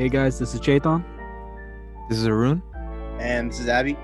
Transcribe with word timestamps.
Hey 0.00 0.08
guys, 0.08 0.38
this 0.38 0.54
is 0.54 0.62
Chetan, 0.62 1.04
This 2.08 2.16
is 2.16 2.26
Arun. 2.26 2.62
And 3.18 3.50
this 3.50 3.60
is 3.60 3.66
Abhi. 3.66 3.98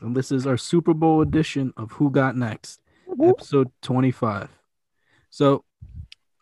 and 0.00 0.16
this 0.16 0.32
is 0.32 0.46
our 0.46 0.56
Super 0.56 0.94
Bowl 0.94 1.20
edition 1.20 1.74
of 1.76 1.92
Who 1.92 2.10
Got 2.10 2.38
Next, 2.38 2.80
episode 3.22 3.70
25. 3.82 4.48
So, 5.28 5.62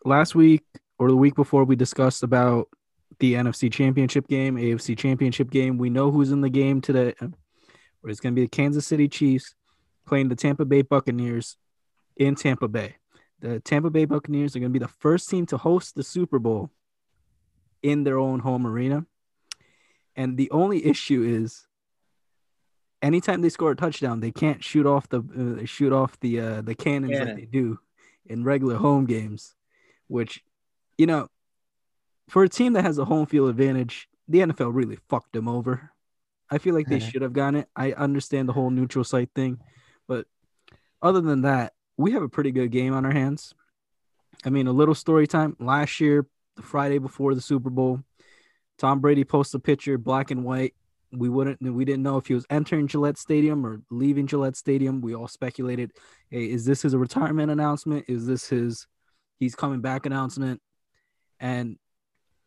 last 0.05 0.33
week 0.33 0.63
or 0.97 1.09
the 1.09 1.15
week 1.17 1.35
before, 1.35 1.65
we 1.65 1.75
discussed 1.75 2.23
about 2.23 2.69
the 3.19 3.33
NFC 3.33 3.69
Championship 3.69 4.29
game, 4.29 4.55
AFC 4.55 4.97
Championship 4.97 5.51
game. 5.51 5.77
We 5.77 5.89
know 5.89 6.09
who's 6.09 6.31
in 6.31 6.39
the 6.39 6.49
game 6.49 6.79
today. 6.79 7.13
It's 8.05 8.21
going 8.21 8.33
to 8.33 8.39
be 8.39 8.43
the 8.43 8.47
Kansas 8.47 8.87
City 8.87 9.09
Chiefs 9.09 9.55
playing 10.07 10.29
the 10.29 10.37
Tampa 10.37 10.63
Bay 10.63 10.83
Buccaneers 10.83 11.57
in 12.15 12.35
Tampa 12.35 12.69
Bay. 12.69 12.95
The 13.41 13.59
Tampa 13.59 13.89
Bay 13.89 14.05
Buccaneers 14.05 14.55
are 14.55 14.59
going 14.59 14.71
to 14.71 14.79
be 14.79 14.85
the 14.85 14.87
first 14.87 15.29
team 15.29 15.45
to 15.47 15.57
host 15.57 15.95
the 15.95 16.03
Super 16.03 16.39
Bowl 16.39 16.71
in 17.85 18.03
their 18.03 18.17
own 18.17 18.39
home 18.39 18.65
arena. 18.65 19.05
And 20.15 20.37
the 20.37 20.49
only 20.49 20.85
issue 20.85 21.23
is 21.23 21.67
anytime 23.01 23.41
they 23.41 23.49
score 23.49 23.71
a 23.71 23.75
touchdown, 23.75 24.21
they 24.21 24.31
can't 24.31 24.63
shoot 24.63 24.87
off 24.87 25.07
the 25.09 25.59
uh, 25.61 25.65
shoot 25.65 25.93
off 25.93 26.19
the 26.19 26.39
uh, 26.39 26.61
the 26.61 26.73
cannons 26.73 27.11
like 27.11 27.19
Cannon. 27.19 27.35
they 27.35 27.45
do 27.45 27.79
in 28.25 28.43
regular 28.43 28.77
home 28.77 29.05
games, 29.05 29.53
which 30.07 30.43
you 30.97 31.05
know, 31.05 31.27
for 32.27 32.43
a 32.43 32.49
team 32.49 32.73
that 32.73 32.83
has 32.83 32.97
a 32.97 33.05
home 33.05 33.27
field 33.27 33.49
advantage, 33.49 34.09
the 34.27 34.39
NFL 34.39 34.73
really 34.73 34.97
fucked 35.07 35.33
them 35.33 35.47
over. 35.47 35.91
I 36.49 36.57
feel 36.57 36.73
like 36.73 36.87
they 36.87 36.99
should 36.99 37.21
have 37.21 37.33
gotten 37.33 37.61
it. 37.61 37.69
I 37.75 37.91
understand 37.91 38.47
the 38.47 38.53
whole 38.53 38.69
neutral 38.69 39.03
site 39.03 39.29
thing, 39.35 39.59
but 40.07 40.25
other 41.01 41.21
than 41.21 41.41
that, 41.41 41.73
we 41.97 42.13
have 42.13 42.23
a 42.23 42.29
pretty 42.29 42.51
good 42.51 42.71
game 42.71 42.93
on 42.93 43.05
our 43.05 43.11
hands. 43.11 43.53
I 44.43 44.49
mean, 44.49 44.67
a 44.67 44.71
little 44.71 44.95
story 44.95 45.27
time. 45.27 45.55
Last 45.59 45.99
year, 45.99 46.27
the 46.55 46.61
Friday 46.61 46.97
before 46.97 47.35
the 47.35 47.41
Super 47.41 47.69
Bowl, 47.69 48.01
Tom 48.77 48.99
Brady 48.99 49.23
posted 49.23 49.59
a 49.59 49.61
picture, 49.61 49.97
black 49.97 50.31
and 50.31 50.43
white. 50.43 50.73
We 51.11 51.29
wouldn't, 51.29 51.61
we 51.61 51.85
didn't 51.85 52.03
know 52.03 52.17
if 52.17 52.27
he 52.27 52.33
was 52.33 52.45
entering 52.49 52.87
Gillette 52.87 53.17
Stadium 53.17 53.65
or 53.65 53.81
leaving 53.89 54.27
Gillette 54.27 54.57
Stadium. 54.57 55.01
We 55.01 55.15
all 55.15 55.27
speculated, 55.27 55.91
hey, 56.29 56.45
is 56.45 56.65
this 56.65 56.81
his 56.81 56.95
retirement 56.95 57.51
announcement? 57.51 58.05
Is 58.07 58.25
this 58.27 58.49
his, 58.49 58.87
he's 59.39 59.55
coming 59.55 59.81
back 59.81 60.05
announcement? 60.05 60.61
And 61.39 61.77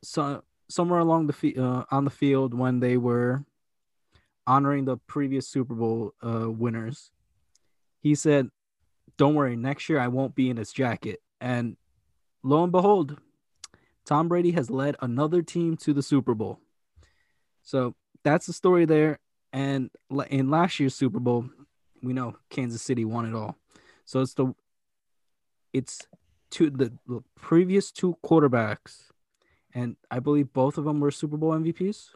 so 0.02 0.42
somewhere 0.68 1.00
along 1.00 1.26
the 1.26 1.56
uh, 1.56 1.84
on 1.90 2.04
the 2.04 2.10
field 2.10 2.54
when 2.54 2.80
they 2.80 2.96
were 2.96 3.44
honoring 4.46 4.84
the 4.84 4.96
previous 4.96 5.48
Super 5.48 5.74
Bowl 5.74 6.14
uh, 6.22 6.50
winners, 6.50 7.10
he 8.00 8.14
said, 8.14 8.48
"Don't 9.16 9.34
worry, 9.34 9.56
next 9.56 9.88
year 9.88 9.98
I 9.98 10.08
won't 10.08 10.34
be 10.34 10.50
in 10.50 10.56
his 10.56 10.72
jacket." 10.72 11.20
And 11.40 11.76
lo 12.42 12.62
and 12.62 12.72
behold, 12.72 13.18
Tom 14.08 14.26
Brady 14.26 14.52
has 14.52 14.70
led 14.70 14.96
another 15.02 15.42
team 15.42 15.76
to 15.76 15.92
the 15.92 16.02
Super 16.02 16.32
Bowl. 16.34 16.60
So 17.62 17.94
that's 18.24 18.46
the 18.46 18.54
story 18.54 18.86
there. 18.86 19.18
And 19.52 19.90
in 20.30 20.48
last 20.48 20.80
year's 20.80 20.94
Super 20.94 21.20
Bowl, 21.20 21.50
we 22.02 22.14
know 22.14 22.34
Kansas 22.48 22.80
City 22.80 23.04
won 23.04 23.26
it 23.26 23.34
all. 23.34 23.58
So 24.06 24.20
it's 24.20 24.32
the 24.32 24.54
it's 25.74 26.08
two 26.50 26.70
the, 26.70 26.90
the 27.06 27.22
previous 27.34 27.92
two 27.92 28.16
quarterbacks, 28.24 29.10
and 29.74 29.96
I 30.10 30.20
believe 30.20 30.54
both 30.54 30.78
of 30.78 30.84
them 30.84 31.00
were 31.00 31.10
Super 31.10 31.36
Bowl 31.36 31.52
MVPs 31.52 32.14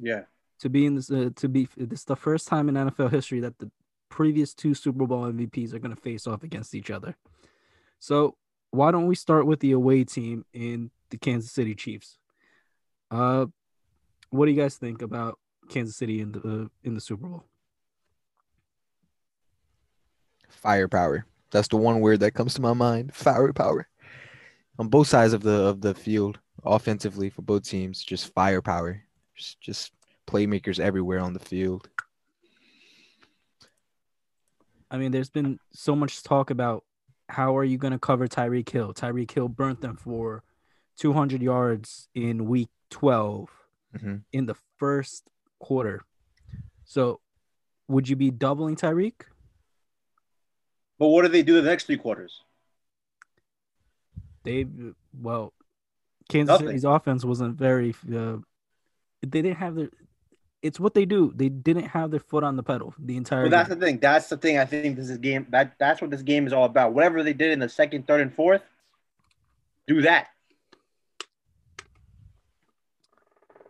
Yeah. 0.00 0.22
to 0.58 0.68
be 0.68 0.84
in 0.84 0.96
this 0.96 1.12
uh, 1.12 1.30
to 1.36 1.48
be 1.48 1.68
this 1.76 2.00
is 2.00 2.04
the 2.06 2.16
first 2.16 2.48
time 2.48 2.68
in 2.68 2.74
NFL 2.74 3.12
history 3.12 3.38
that 3.38 3.56
the 3.60 3.70
previous 4.08 4.52
two 4.52 4.74
Super 4.74 5.06
Bowl 5.06 5.30
MVPs 5.32 5.72
are 5.74 5.78
going 5.78 5.94
to 5.94 6.00
face 6.02 6.26
off 6.26 6.42
against 6.42 6.74
each 6.74 6.90
other. 6.90 7.14
So 8.00 8.34
why 8.70 8.90
don't 8.90 9.06
we 9.06 9.14
start 9.14 9.46
with 9.46 9.60
the 9.60 9.72
away 9.72 10.04
team 10.04 10.44
in 10.52 10.90
the 11.10 11.18
Kansas 11.18 11.50
City 11.50 11.74
Chiefs? 11.74 12.18
Uh, 13.10 13.46
what 14.30 14.46
do 14.46 14.52
you 14.52 14.60
guys 14.60 14.76
think 14.76 15.02
about 15.02 15.38
Kansas 15.68 15.96
City 15.96 16.20
in 16.20 16.32
the 16.32 16.40
uh, 16.40 16.68
in 16.84 16.94
the 16.94 17.00
Super 17.00 17.26
Bowl? 17.26 17.44
Firepower. 20.48 21.26
That's 21.50 21.68
the 21.68 21.76
one 21.76 22.00
word 22.00 22.20
that 22.20 22.32
comes 22.32 22.54
to 22.54 22.62
my 22.62 22.72
mind. 22.72 23.14
Firepower. 23.14 23.88
On 24.78 24.88
both 24.88 25.08
sides 25.08 25.32
of 25.32 25.42
the 25.42 25.66
of 25.66 25.80
the 25.80 25.94
field, 25.94 26.38
offensively 26.64 27.30
for 27.30 27.42
both 27.42 27.64
teams, 27.64 28.02
just 28.02 28.32
firepower. 28.32 29.02
Just, 29.34 29.60
just 29.60 29.92
playmakers 30.26 30.78
everywhere 30.78 31.20
on 31.20 31.32
the 31.32 31.40
field. 31.40 31.88
I 34.90 34.98
mean, 34.98 35.12
there's 35.12 35.30
been 35.30 35.58
so 35.72 35.94
much 35.94 36.22
talk 36.22 36.50
about 36.50 36.84
how 37.30 37.56
are 37.56 37.64
you 37.64 37.78
going 37.78 37.92
to 37.92 37.98
cover 37.98 38.26
Tyreek 38.28 38.68
Hill? 38.68 38.92
Tyreek 38.92 39.30
Hill 39.30 39.48
burnt 39.48 39.80
them 39.80 39.96
for 39.96 40.42
200 40.98 41.40
yards 41.42 42.08
in 42.14 42.46
week 42.46 42.68
12 42.90 43.48
Mhm. 43.96 44.22
in 44.32 44.46
the 44.46 44.54
first 44.78 45.28
quarter. 45.58 46.04
So, 46.84 47.20
would 47.88 48.08
you 48.08 48.16
be 48.16 48.30
doubling 48.30 48.76
Tyreek? 48.76 49.22
But 50.98 51.08
what 51.08 51.22
do 51.22 51.28
they 51.28 51.42
do 51.42 51.54
the 51.54 51.62
next 51.68 51.84
three 51.86 51.96
quarters? 51.96 52.42
They 54.44 54.66
well, 55.18 55.52
Kansas 56.28 56.52
Nothing. 56.54 56.66
City's 56.68 56.84
offense 56.84 57.24
wasn't 57.24 57.56
very. 57.58 57.94
Uh, 58.12 58.38
they 59.22 59.42
didn't 59.42 59.56
have 59.56 59.74
their. 59.74 59.90
It's 60.62 60.78
what 60.78 60.92
they 60.92 61.06
do. 61.06 61.32
They 61.34 61.48
didn't 61.48 61.86
have 61.86 62.10
their 62.10 62.20
foot 62.20 62.44
on 62.44 62.56
the 62.56 62.62
pedal 62.62 62.94
the 62.98 63.16
entire. 63.16 63.42
Well, 63.42 63.50
that's 63.50 63.68
game. 63.70 63.78
the 63.78 63.86
thing. 63.86 63.98
That's 63.98 64.28
the 64.28 64.36
thing. 64.36 64.58
I 64.58 64.64
think 64.66 64.96
this 64.96 65.08
is 65.08 65.18
game. 65.18 65.46
That 65.50 65.74
that's 65.78 66.00
what 66.02 66.10
this 66.10 66.22
game 66.22 66.46
is 66.46 66.52
all 66.52 66.64
about. 66.64 66.92
Whatever 66.92 67.22
they 67.22 67.32
did 67.32 67.50
in 67.52 67.58
the 67.58 67.68
second, 67.68 68.06
third, 68.06 68.20
and 68.20 68.34
fourth, 68.34 68.62
do 69.86 70.02
that. 70.02 70.28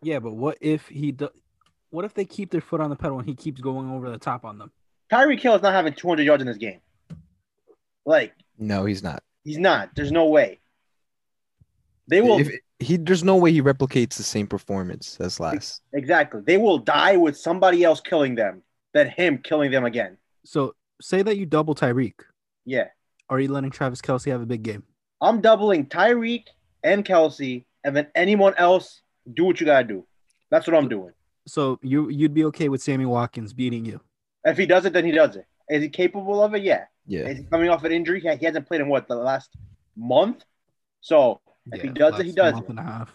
yeah, 0.03 0.19
but 0.19 0.33
what 0.33 0.59
if 0.61 0.89
he? 0.89 1.13
Do, 1.13 1.29
what 1.91 2.05
if 2.05 2.15
they 2.15 2.25
keep 2.25 2.51
their 2.51 2.61
foot 2.61 2.81
on 2.81 2.91
the 2.91 2.97
pedal 2.97 3.19
and 3.19 3.29
he 3.29 3.35
keeps 3.35 3.61
going 3.61 3.91
over 3.91 4.11
the 4.11 4.19
top 4.19 4.45
on 4.45 4.59
them? 4.59 4.71
Tyreek 5.13 5.41
Hill 5.41 5.57
is 5.57 5.63
not 5.63 5.73
having 5.73 5.93
200 5.93 6.23
yards 6.23 6.41
in 6.41 6.47
this 6.47 6.57
game. 6.57 6.81
Like 8.07 8.33
No, 8.59 8.85
he's 8.85 9.03
not. 9.03 9.23
he's 9.45 9.59
not. 9.59 9.91
There's 9.95 10.13
no 10.13 10.27
way. 10.27 10.61
They 12.07 12.21
will 12.21 12.39
If 12.39 12.49
he 12.81 12.97
there's 12.97 13.23
no 13.23 13.37
way 13.37 13.53
he 13.53 13.63
replicates 13.63 14.17
the 14.17 14.23
same 14.23 14.47
performance 14.47 15.19
as 15.21 15.39
last. 15.39 15.83
exactly. 15.93 16.41
They 16.45 16.57
will 16.57 16.79
die 16.79 17.17
with 17.17 17.37
somebody 17.37 17.85
else 17.85 18.01
killing 18.01 18.35
them 18.35 18.63
than 18.95 19.09
him 19.09 19.39
killing 19.39 19.71
them 19.71 19.85
again. 19.85 20.17
So 20.45 20.75
say 21.01 21.23
that 21.23 21.37
you 21.37 21.47
double 21.47 21.75
Tyreek. 21.75 22.15
Yeah, 22.65 22.89
Are 23.29 23.41
you 23.41 23.49
letting 23.49 23.71
Travis 23.71 24.01
Kelce 24.01 24.31
have 24.31 24.43
a 24.43 24.47
big 24.47 24.63
game? 24.63 24.83
I'm 25.21 25.41
doubling 25.41 25.87
Tyreek 25.87 26.45
and 26.83 27.05
Kelce, 27.05 27.65
and 27.85 27.97
then 27.97 28.07
anyone 28.15 28.55
else 28.57 29.03
do 29.35 29.45
what 29.45 29.61
you 29.61 29.67
gotta 29.67 29.87
do. 29.87 30.07
That's 30.51 30.67
what 30.67 30.77
I'm 30.77 30.89
doing. 30.89 31.13
So 31.47 31.79
you 31.83 32.09
you'd 32.11 32.35
be 32.35 32.45
okay 32.47 32.69
with 32.69 32.83
Sammy 32.83 33.07
Watkins 33.07 33.53
beating 33.53 33.85
you? 33.85 34.01
If 34.45 34.57
he 34.57 34.67
does 34.67 34.85
it, 34.87 34.93
then 34.93 35.05
he 35.05 35.13
does 35.13 35.37
it. 35.37 35.47
Is 35.69 35.83
he 35.83 35.89
capable 35.89 36.43
of 36.43 36.55
it? 36.55 36.63
Yeah. 36.63 36.85
Yeah. 37.07 37.29
Is 37.29 37.39
he 37.39 37.45
coming 37.45 37.69
off 37.69 37.85
an 37.85 37.93
injury? 37.93 38.21
He 38.21 38.29
he 38.37 38.45
hasn't 38.47 38.67
played 38.67 38.81
in 38.81 38.89
what 38.89 39.09
the 39.09 39.17
last 39.17 39.51
month. 39.97 40.45
So 41.01 41.41
If 41.73 41.83
he 41.83 41.89
does 41.89 42.19
it, 42.19 42.27
he 42.27 42.33
does 42.33 42.59
it. 42.59 42.65
a 42.69 43.07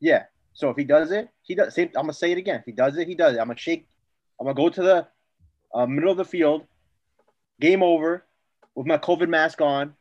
yeah. 0.00 0.24
So 0.52 0.70
if 0.70 0.76
he 0.76 0.84
does 0.84 1.10
it, 1.10 1.28
he 1.42 1.54
does. 1.54 1.74
Same, 1.74 1.88
I'm 1.88 2.02
gonna 2.02 2.12
say 2.14 2.32
it 2.32 2.38
again. 2.38 2.60
If 2.60 2.66
he 2.66 2.72
does 2.72 2.96
it, 2.96 3.06
he 3.06 3.14
does 3.14 3.34
it. 3.34 3.40
I'm 3.40 3.48
gonna 3.48 3.58
shake. 3.58 3.86
I'm 4.40 4.46
gonna 4.46 4.56
go 4.56 4.68
to 4.68 4.82
the 4.82 5.06
uh, 5.74 5.86
middle 5.86 6.10
of 6.10 6.16
the 6.16 6.24
field, 6.24 6.64
game 7.60 7.82
over, 7.82 8.24
with 8.74 8.86
my 8.86 8.98
COVID 8.98 9.28
mask 9.28 9.60
on, 9.60 9.94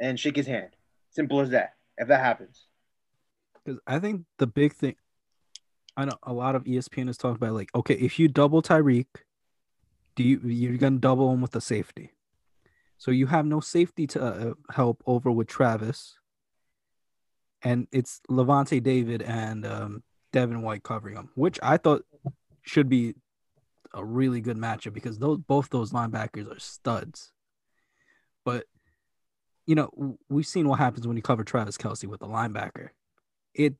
and 0.00 0.18
shake 0.18 0.36
his 0.36 0.46
hand. 0.46 0.70
Simple 1.10 1.40
as 1.40 1.50
that. 1.50 1.74
If 1.98 2.08
that 2.08 2.20
happens, 2.20 2.66
Because 3.64 3.80
I 3.86 3.98
think 3.98 4.24
the 4.36 4.46
big 4.46 4.74
thing, 4.74 4.96
I 5.96 6.04
know 6.04 6.18
a 6.22 6.34
lot 6.34 6.54
of 6.54 6.64
ESPN 6.64 7.08
is 7.08 7.16
talking 7.16 7.36
about 7.36 7.54
like, 7.54 7.70
okay, 7.74 7.94
if 7.94 8.18
you 8.18 8.28
double 8.28 8.60
Tyreek, 8.60 9.06
do 10.14 10.22
you 10.22 10.40
you're 10.44 10.76
gonna 10.76 10.98
double 10.98 11.32
him 11.32 11.40
with 11.40 11.52
the 11.52 11.60
safety? 11.60 12.12
So 12.98 13.10
you 13.10 13.26
have 13.26 13.46
no 13.46 13.60
safety 13.60 14.06
to 14.08 14.22
uh, 14.22 14.54
help 14.72 15.02
over 15.06 15.30
with 15.30 15.48
Travis, 15.48 16.15
and 17.66 17.88
it's 17.90 18.20
Lavonte 18.30 18.80
David 18.80 19.22
and 19.22 19.66
um, 19.66 20.04
Devin 20.32 20.62
White 20.62 20.84
covering 20.84 21.16
him, 21.16 21.30
which 21.34 21.58
I 21.64 21.78
thought 21.78 22.04
should 22.62 22.88
be 22.88 23.14
a 23.92 24.04
really 24.04 24.40
good 24.40 24.56
matchup 24.56 24.92
because 24.92 25.18
those 25.18 25.38
both 25.38 25.68
those 25.70 25.90
linebackers 25.90 26.48
are 26.48 26.60
studs. 26.60 27.32
But 28.44 28.66
you 29.66 29.74
know, 29.74 30.16
we've 30.28 30.46
seen 30.46 30.68
what 30.68 30.78
happens 30.78 31.08
when 31.08 31.16
you 31.16 31.24
cover 31.24 31.42
Travis 31.42 31.76
Kelce 31.76 32.06
with 32.06 32.22
a 32.22 32.26
linebacker. 32.26 32.90
It 33.52 33.74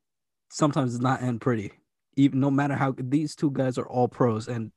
sometimes 0.50 0.90
does 0.90 1.00
not 1.00 1.22
end 1.22 1.40
pretty. 1.40 1.70
Even 2.16 2.40
no 2.40 2.50
matter 2.50 2.74
how 2.74 2.92
these 2.98 3.36
two 3.36 3.52
guys 3.52 3.78
are 3.78 3.86
all 3.86 4.08
pros, 4.08 4.48
and 4.48 4.72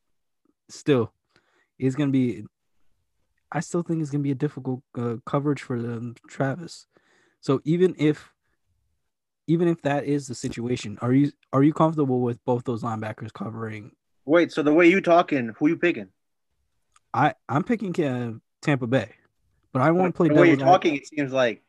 still, 0.69 1.13
it's 1.79 1.95
gonna 1.95 2.11
be. 2.11 2.44
I 3.51 3.61
still 3.61 3.81
think 3.81 4.03
it's 4.03 4.11
gonna 4.11 4.21
be 4.21 4.29
a 4.29 4.35
difficult 4.35 4.83
uh, 4.95 5.15
coverage 5.25 5.63
for 5.63 5.77
um, 5.77 6.13
Travis. 6.27 6.85
So 7.41 7.59
even 7.63 7.95
if, 7.97 8.31
even 9.50 9.68
if 9.68 9.81
that 9.81 10.06
is 10.06 10.28
the 10.28 10.36
situation, 10.36 10.98
are 11.01 11.12
you 11.12 11.31
are 11.51 11.63
you 11.63 11.74
comfortable 11.74 12.22
with 12.22 12.44
both 12.46 12.63
those 12.66 12.84
linebackers 12.84 13.34
covering? 13.34 13.92
wait. 14.25 14.51
So 14.51 14.62
the 14.62 14.72
way 14.72 14.88
you 14.88 15.01
talking, 15.01 15.56
who 15.57 15.68
you 15.68 15.75
picking? 15.75 16.10
I 17.13 17.34
I'm 17.50 17.63
picking 17.63 18.00
uh, 18.06 18.34
Tampa 18.62 18.86
Bay, 18.86 19.12
but 19.74 19.81
I 19.81 19.90
want 19.90 20.13
to 20.13 20.18
play. 20.18 20.30
the 20.30 20.36
way 20.36 20.50
you're 20.50 20.57
talking, 20.57 20.96
it 20.96 21.07
seems 21.07 21.34
like 21.34 21.63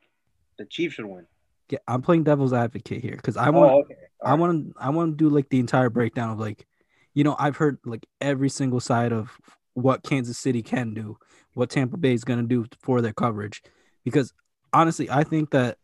the 0.59 0.67
Chiefs 0.67 0.97
should 0.97 1.07
win. 1.07 1.27
Yeah, 1.71 1.79
I'm 1.89 2.03
playing 2.03 2.25
devil's 2.25 2.53
advocate 2.53 3.01
here 3.01 3.17
because 3.17 3.39
I 3.39 3.49
want 3.49 3.73
Oh, 3.73 3.79
okay. 3.81 3.95
I 4.23 4.35
want 4.35 4.75
to 4.75 4.75
I 4.79 4.91
want 4.91 5.13
to 5.13 5.25
do 5.25 5.35
like 5.35 5.49
the 5.49 5.59
entire 5.59 5.89
breakdown 5.89 6.31
of 6.31 6.39
like, 6.39 6.67
you 7.15 7.25
know, 7.25 7.35
I've 7.39 7.57
heard 7.57 7.79
like 7.87 8.07
every 8.21 8.51
single 8.51 8.81
side 8.81 9.13
of 9.13 9.41
what 9.73 10.03
Kansas 10.03 10.37
City 10.37 10.63
can 10.63 10.93
do, 10.93 11.17
what 11.55 11.71
Tampa 11.71 11.97
Bay 11.97 12.13
is 12.13 12.25
going 12.25 12.41
to 12.41 12.47
do 12.47 12.67
for 12.83 13.01
their 13.01 13.15
coverage, 13.15 13.63
because 14.05 14.35
honestly, 14.75 15.09
I 15.09 15.25
think 15.25 15.53
that 15.53 15.79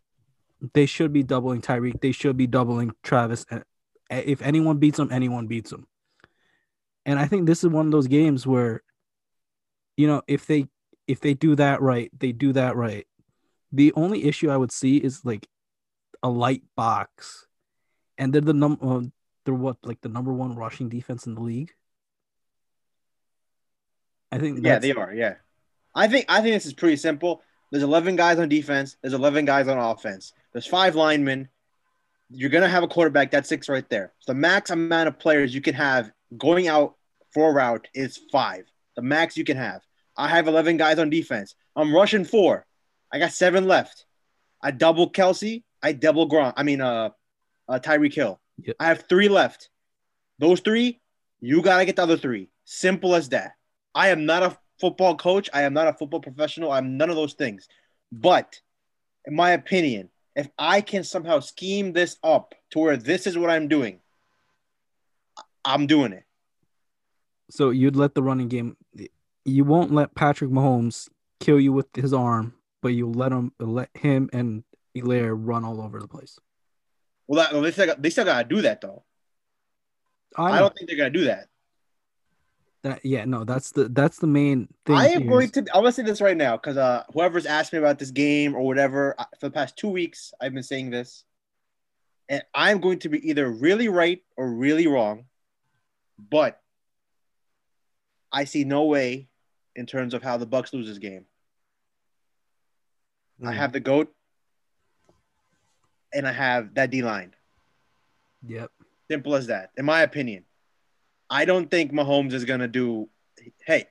they 0.74 0.86
should 0.86 1.12
be 1.12 1.22
doubling 1.22 1.60
Tyreek. 1.60 2.00
They 2.00 2.12
should 2.12 2.36
be 2.36 2.46
doubling 2.46 2.92
Travis. 3.02 3.44
If 4.10 4.42
anyone 4.42 4.78
beats 4.78 4.96
them, 4.96 5.10
anyone 5.12 5.46
beats 5.46 5.70
them. 5.70 5.86
And 7.04 7.18
I 7.18 7.26
think 7.26 7.46
this 7.46 7.62
is 7.62 7.70
one 7.70 7.86
of 7.86 7.92
those 7.92 8.08
games 8.08 8.46
where, 8.46 8.82
you 9.96 10.06
know, 10.06 10.22
if 10.26 10.46
they 10.46 10.66
if 11.06 11.20
they 11.20 11.34
do 11.34 11.54
that 11.56 11.80
right, 11.80 12.10
they 12.18 12.32
do 12.32 12.52
that 12.54 12.76
right. 12.76 13.06
The 13.72 13.92
only 13.94 14.24
issue 14.24 14.50
I 14.50 14.56
would 14.56 14.72
see 14.72 14.96
is 14.96 15.24
like 15.24 15.46
a 16.22 16.28
light 16.28 16.62
box, 16.76 17.46
and 18.18 18.32
they're 18.32 18.40
the 18.40 18.52
number. 18.52 18.84
Uh, 18.84 19.02
they're 19.44 19.54
what 19.54 19.76
like 19.82 20.00
the 20.00 20.08
number 20.08 20.32
one 20.32 20.56
rushing 20.56 20.88
defense 20.88 21.26
in 21.26 21.34
the 21.34 21.40
league. 21.40 21.72
I 24.32 24.38
think. 24.38 24.64
Yeah, 24.64 24.78
they 24.78 24.92
are. 24.92 25.14
Yeah, 25.14 25.34
I 25.94 26.08
think 26.08 26.26
I 26.28 26.40
think 26.40 26.54
this 26.54 26.66
is 26.66 26.74
pretty 26.74 26.96
simple. 26.96 27.42
There's 27.70 27.82
11 27.82 28.16
guys 28.16 28.38
on 28.38 28.48
defense. 28.48 28.96
There's 29.02 29.14
11 29.14 29.44
guys 29.44 29.68
on 29.68 29.78
offense. 29.78 30.32
There's 30.52 30.66
five 30.66 30.94
linemen. 30.94 31.48
You're 32.30 32.50
gonna 32.50 32.68
have 32.68 32.82
a 32.82 32.88
quarterback. 32.88 33.30
That's 33.30 33.48
six 33.48 33.68
right 33.68 33.88
there. 33.88 34.12
So 34.18 34.32
the 34.32 34.38
max 34.38 34.70
amount 34.70 35.08
of 35.08 35.18
players 35.18 35.54
you 35.54 35.60
can 35.60 35.74
have 35.74 36.10
going 36.36 36.68
out 36.68 36.96
for 37.32 37.50
a 37.50 37.52
route 37.52 37.88
is 37.94 38.20
five. 38.32 38.64
The 38.96 39.02
max 39.02 39.36
you 39.36 39.44
can 39.44 39.56
have. 39.56 39.82
I 40.16 40.28
have 40.28 40.48
11 40.48 40.76
guys 40.76 40.98
on 40.98 41.10
defense. 41.10 41.54
I'm 41.76 41.94
rushing 41.94 42.24
four. 42.24 42.66
I 43.12 43.18
got 43.18 43.32
seven 43.32 43.68
left. 43.68 44.06
I 44.62 44.70
double 44.70 45.10
Kelce. 45.10 45.62
I 45.82 45.92
double 45.92 46.28
Gronk. 46.28 46.54
I 46.56 46.62
mean, 46.62 46.80
uh, 46.80 47.10
uh 47.68 47.78
Tyreek 47.78 48.14
Hill. 48.14 48.40
Yep. 48.58 48.76
I 48.80 48.86
have 48.86 49.04
three 49.08 49.28
left. 49.28 49.68
Those 50.38 50.60
three, 50.60 51.00
you 51.40 51.62
gotta 51.62 51.84
get 51.84 51.96
the 51.96 52.02
other 52.02 52.16
three. 52.16 52.48
Simple 52.64 53.14
as 53.14 53.28
that. 53.30 53.52
I 53.94 54.08
am 54.08 54.26
not 54.26 54.42
a 54.42 54.56
football 54.80 55.16
coach. 55.16 55.48
I 55.52 55.62
am 55.62 55.74
not 55.74 55.88
a 55.88 55.92
football 55.92 56.20
professional. 56.20 56.72
I'm 56.72 56.96
none 56.96 57.10
of 57.10 57.16
those 57.16 57.34
things. 57.34 57.68
But 58.12 58.60
in 59.24 59.34
my 59.34 59.50
opinion, 59.50 60.10
if 60.34 60.48
I 60.58 60.80
can 60.80 61.02
somehow 61.04 61.40
scheme 61.40 61.92
this 61.92 62.16
up 62.22 62.54
to 62.70 62.78
where 62.78 62.96
this 62.96 63.26
is 63.26 63.38
what 63.38 63.50
I'm 63.50 63.68
doing, 63.68 64.00
I'm 65.64 65.86
doing 65.86 66.12
it. 66.12 66.24
So 67.50 67.70
you'd 67.70 67.96
let 67.96 68.14
the 68.14 68.22
running 68.22 68.48
game. 68.48 68.76
You 69.44 69.64
won't 69.64 69.92
let 69.92 70.14
Patrick 70.14 70.50
Mahomes 70.50 71.08
kill 71.40 71.60
you 71.60 71.72
with 71.72 71.86
his 71.94 72.12
arm, 72.12 72.54
but 72.82 72.88
you 72.88 73.08
let 73.08 73.32
him 73.32 73.52
let 73.58 73.90
him 73.94 74.28
and 74.32 74.64
Helaire 74.96 75.36
run 75.36 75.64
all 75.64 75.80
over 75.80 76.00
the 76.00 76.08
place. 76.08 76.38
Well, 77.26 77.42
that, 77.42 77.52
well 77.52 77.62
they 77.62 77.72
still 77.72 77.86
got, 77.86 78.02
they 78.02 78.10
still 78.10 78.24
got 78.24 78.42
to 78.42 78.54
do 78.54 78.62
that 78.62 78.80
though. 78.80 79.04
I, 80.36 80.52
I 80.52 80.58
don't 80.58 80.74
think 80.74 80.88
they're 80.88 80.98
gonna 80.98 81.10
do 81.10 81.24
that. 81.24 81.48
That 82.86 83.04
yeah, 83.04 83.24
no, 83.24 83.42
that's 83.42 83.72
the 83.72 83.88
that's 83.88 84.20
the 84.20 84.28
main 84.28 84.68
thing. 84.84 84.94
I 84.94 85.08
am 85.08 85.26
going 85.26 85.50
to. 85.50 85.60
I'm 85.74 85.82
gonna 85.82 85.90
say 85.90 86.04
this 86.04 86.20
right 86.20 86.36
now 86.36 86.56
because 86.56 86.76
uh, 86.76 87.02
whoever's 87.12 87.44
asked 87.44 87.72
me 87.72 87.80
about 87.80 87.98
this 87.98 88.12
game 88.12 88.54
or 88.54 88.62
whatever 88.62 89.16
for 89.40 89.48
the 89.48 89.50
past 89.50 89.76
two 89.76 89.88
weeks, 89.88 90.32
I've 90.40 90.54
been 90.54 90.62
saying 90.62 90.90
this, 90.90 91.24
and 92.28 92.44
I'm 92.54 92.80
going 92.80 93.00
to 93.00 93.08
be 93.08 93.28
either 93.28 93.50
really 93.50 93.88
right 93.88 94.22
or 94.36 94.48
really 94.52 94.86
wrong, 94.86 95.24
but 96.16 96.60
I 98.30 98.44
see 98.44 98.62
no 98.62 98.84
way 98.84 99.30
in 99.74 99.86
terms 99.86 100.14
of 100.14 100.22
how 100.22 100.36
the 100.36 100.46
Bucks 100.46 100.72
lose 100.72 100.86
this 100.86 100.98
game. 100.98 101.24
Mm. 103.42 103.48
I 103.48 103.50
hmm. 103.50 103.58
have 103.58 103.72
the 103.72 103.80
goat, 103.80 104.14
and 106.14 106.24
I 106.24 106.30
have 106.30 106.72
that 106.74 106.90
D 106.92 107.02
line. 107.02 107.34
Yep. 108.46 108.70
Simple 109.10 109.34
as 109.34 109.48
that, 109.48 109.72
in 109.76 109.84
my 109.84 110.02
opinion. 110.02 110.44
I 111.28 111.44
don't 111.44 111.70
think 111.70 111.92
Mahomes 111.92 112.32
is 112.32 112.44
going 112.44 112.60
to 112.60 112.68
do. 112.68 113.08
Hey, 113.66 113.86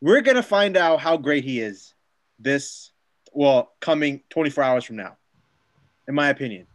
we're 0.00 0.22
going 0.22 0.36
to 0.36 0.42
find 0.42 0.76
out 0.76 1.00
how 1.00 1.16
great 1.16 1.44
he 1.44 1.60
is 1.60 1.94
this, 2.38 2.90
well, 3.32 3.72
coming 3.80 4.22
24 4.30 4.64
hours 4.64 4.84
from 4.84 4.96
now, 4.96 5.16
in 6.08 6.14
my 6.14 6.28
opinion. 6.30 6.66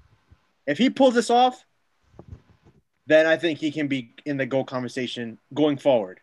If 0.68 0.78
he 0.78 0.90
pulls 0.90 1.14
this 1.14 1.30
off, 1.30 1.66
then 3.08 3.26
I 3.26 3.38
think 3.38 3.60
he 3.60 3.72
can 3.72 3.88
be 3.88 4.14
in 4.26 4.38
the 4.38 4.46
goal 4.46 4.64
conversation 4.64 5.38
going 5.54 5.78
forward. 5.78 6.20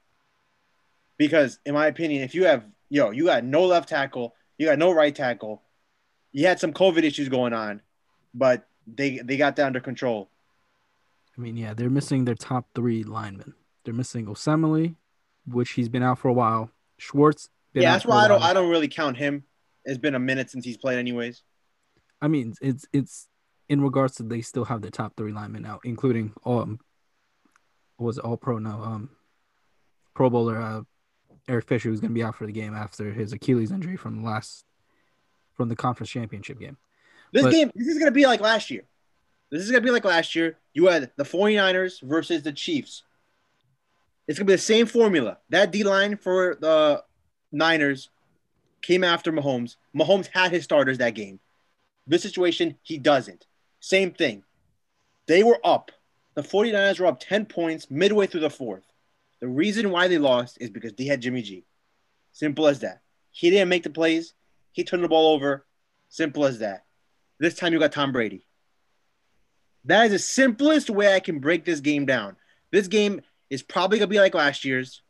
Because, 1.18 1.58
in 1.64 1.74
my 1.74 1.86
opinion, 1.86 2.22
if 2.22 2.34
you 2.34 2.44
have, 2.44 2.64
yo, 2.88 3.10
you 3.10 3.26
got 3.26 3.44
no 3.44 3.64
left 3.64 3.88
tackle, 3.88 4.34
you 4.58 4.66
got 4.66 4.78
no 4.78 4.92
right 4.92 5.14
tackle, 5.14 5.62
you 6.32 6.46
had 6.46 6.58
some 6.58 6.72
COVID 6.72 7.04
issues 7.04 7.28
going 7.28 7.52
on, 7.52 7.82
but 8.34 8.66
they 8.86 9.18
they 9.18 9.36
got 9.36 9.56
that 9.56 9.66
under 9.66 9.80
control. 9.80 10.28
I 11.36 11.40
mean, 11.40 11.56
yeah, 11.56 11.74
they're 11.74 11.90
missing 11.90 12.24
their 12.24 12.34
top 12.34 12.66
three 12.74 13.04
linemen. 13.04 13.54
They're 13.84 13.94
missing 13.94 14.26
Osemele, 14.26 14.94
which 15.46 15.72
he's 15.72 15.88
been 15.88 16.02
out 16.02 16.18
for 16.18 16.28
a 16.28 16.32
while. 16.32 16.70
Schwartz. 16.98 17.48
yeah, 17.74 17.92
that's 17.92 18.06
why 18.06 18.24
I 18.24 18.28
don't. 18.28 18.42
I 18.42 18.52
don't 18.52 18.70
really 18.70 18.88
count 18.88 19.16
him. 19.16 19.44
It's 19.84 19.98
been 19.98 20.14
a 20.14 20.20
minute 20.20 20.50
since 20.50 20.64
he's 20.64 20.76
played, 20.76 20.98
anyways. 20.98 21.42
I 22.20 22.28
mean, 22.28 22.54
it's 22.60 22.86
it's 22.92 23.28
in 23.68 23.80
regards 23.80 24.16
to 24.16 24.22
they 24.22 24.40
still 24.40 24.64
have 24.64 24.82
the 24.82 24.90
top 24.90 25.16
three 25.16 25.32
linemen 25.32 25.66
out, 25.66 25.80
including 25.84 26.32
um, 26.46 26.78
was 27.98 28.18
all 28.18 28.36
pro 28.36 28.58
no 28.58 28.70
um, 28.70 29.10
Pro 30.14 30.30
Bowler 30.30 30.60
uh, 30.60 30.82
Eric 31.48 31.66
Fisher, 31.66 31.88
who's 31.88 32.00
going 32.00 32.10
to 32.10 32.14
be 32.14 32.22
out 32.22 32.36
for 32.36 32.46
the 32.46 32.52
game 32.52 32.74
after 32.74 33.12
his 33.12 33.32
Achilles 33.32 33.72
injury 33.72 33.96
from 33.96 34.22
the 34.22 34.28
last 34.28 34.64
from 35.54 35.68
the 35.68 35.76
conference 35.76 36.10
championship 36.10 36.58
game. 36.58 36.76
This 37.32 37.42
but, 37.44 37.52
game, 37.52 37.70
this 37.74 37.88
is 37.88 37.94
going 37.94 38.06
to 38.06 38.12
be 38.12 38.26
like 38.26 38.40
last 38.40 38.70
year. 38.70 38.82
This 39.50 39.62
is 39.62 39.70
going 39.70 39.82
to 39.82 39.86
be 39.86 39.92
like 39.92 40.04
last 40.04 40.34
year. 40.34 40.58
You 40.72 40.86
had 40.86 41.10
the 41.16 41.24
49ers 41.24 42.02
versus 42.02 42.42
the 42.42 42.52
Chiefs. 42.52 43.02
It's 44.26 44.38
gonna 44.38 44.46
be 44.46 44.54
the 44.54 44.58
same 44.58 44.86
formula. 44.86 45.38
That 45.50 45.72
D 45.72 45.84
line 45.84 46.16
for 46.16 46.56
the 46.60 47.02
Niners 47.50 48.10
came 48.80 49.04
after 49.04 49.32
Mahomes. 49.32 49.76
Mahomes 49.96 50.26
had 50.26 50.52
his 50.52 50.64
starters 50.64 50.98
that 50.98 51.14
game. 51.14 51.40
This 52.06 52.22
situation, 52.22 52.76
he 52.82 52.98
doesn't. 52.98 53.46
Same 53.80 54.10
thing. 54.12 54.42
They 55.26 55.42
were 55.42 55.60
up. 55.64 55.92
The 56.34 56.42
49ers 56.42 56.98
were 56.98 57.06
up 57.06 57.20
10 57.20 57.46
points 57.46 57.90
midway 57.90 58.26
through 58.26 58.40
the 58.40 58.50
fourth. 58.50 58.84
The 59.40 59.48
reason 59.48 59.90
why 59.90 60.08
they 60.08 60.18
lost 60.18 60.58
is 60.60 60.70
because 60.70 60.94
they 60.94 61.04
had 61.04 61.20
Jimmy 61.20 61.42
G. 61.42 61.64
Simple 62.32 62.66
as 62.66 62.80
that. 62.80 63.02
He 63.30 63.50
didn't 63.50 63.68
make 63.68 63.82
the 63.82 63.90
plays. 63.90 64.34
He 64.72 64.84
turned 64.84 65.04
the 65.04 65.08
ball 65.08 65.34
over. 65.34 65.66
Simple 66.08 66.44
as 66.44 66.60
that. 66.60 66.84
This 67.38 67.54
time 67.54 67.72
you 67.72 67.78
got 67.78 67.92
Tom 67.92 68.12
Brady. 68.12 68.46
That 69.84 70.06
is 70.06 70.12
the 70.12 70.18
simplest 70.18 70.90
way 70.90 71.14
I 71.14 71.20
can 71.20 71.40
break 71.40 71.64
this 71.64 71.80
game 71.80 72.06
down. 72.06 72.36
This 72.70 72.88
game 72.88 73.20
is 73.52 73.62
probably 73.62 73.98
gonna 73.98 74.08
be 74.08 74.18
like 74.18 74.34
last 74.34 74.64
year's, 74.64 75.02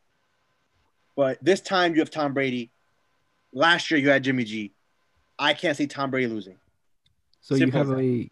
but 1.14 1.38
this 1.40 1.60
time 1.60 1.94
you 1.94 2.00
have 2.00 2.10
Tom 2.10 2.34
Brady. 2.34 2.72
Last 3.52 3.88
year 3.88 4.00
you 4.00 4.08
had 4.10 4.24
Jimmy 4.24 4.42
G. 4.42 4.72
I 5.38 5.54
can't 5.54 5.76
see 5.76 5.86
Tom 5.86 6.10
Brady 6.10 6.26
losing. 6.26 6.58
So 7.40 7.54
Simple 7.54 7.80
you 7.80 7.88
have 7.88 7.98
a 8.00 8.30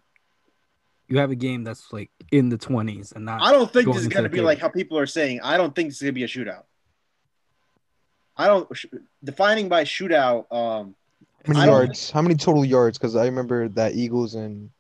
you 1.07 1.19
have 1.19 1.31
a 1.31 1.37
game 1.37 1.63
that's 1.63 1.93
like 1.93 2.11
in 2.33 2.49
the 2.49 2.59
twenties 2.59 3.13
and 3.13 3.25
not. 3.25 3.41
I 3.41 3.53
don't 3.53 3.73
think 3.73 3.87
this 3.87 3.99
is 3.99 4.09
gonna 4.09 4.29
be 4.29 4.41
like 4.41 4.59
how 4.59 4.69
people 4.69 4.99
are 4.99 5.07
saying. 5.07 5.43
I 5.45 5.57
don't 5.57 5.75
think 5.77 5.91
this 5.91 5.99
is 5.99 6.03
gonna 6.03 6.13
be 6.13 6.25
a 6.25 6.29
shootout. 6.29 6.65
I 8.37 8.49
don't 8.49 8.69
defining 9.23 9.69
by 9.69 9.85
shootout. 9.85 10.53
Um, 10.53 10.97
how 11.47 11.53
many 11.53 11.67
yards? 11.67 12.11
How 12.11 12.23
many 12.23 12.35
total 12.35 12.65
yards? 12.65 12.99
Because 12.99 13.15
I 13.15 13.27
remember 13.27 13.69
that 13.69 13.95
Eagles 13.95 14.35
and 14.35 14.71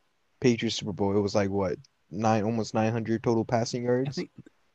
Patriots 0.40 0.74
Super 0.74 0.92
Bowl. 0.92 1.16
It 1.16 1.20
was 1.20 1.36
like 1.36 1.50
what 1.50 1.76
nine, 2.10 2.42
almost 2.42 2.74
nine 2.74 2.90
hundred 2.90 3.22
total 3.22 3.44
passing 3.44 3.84
yards. 3.84 4.08
I 4.08 4.12
think 4.12 4.30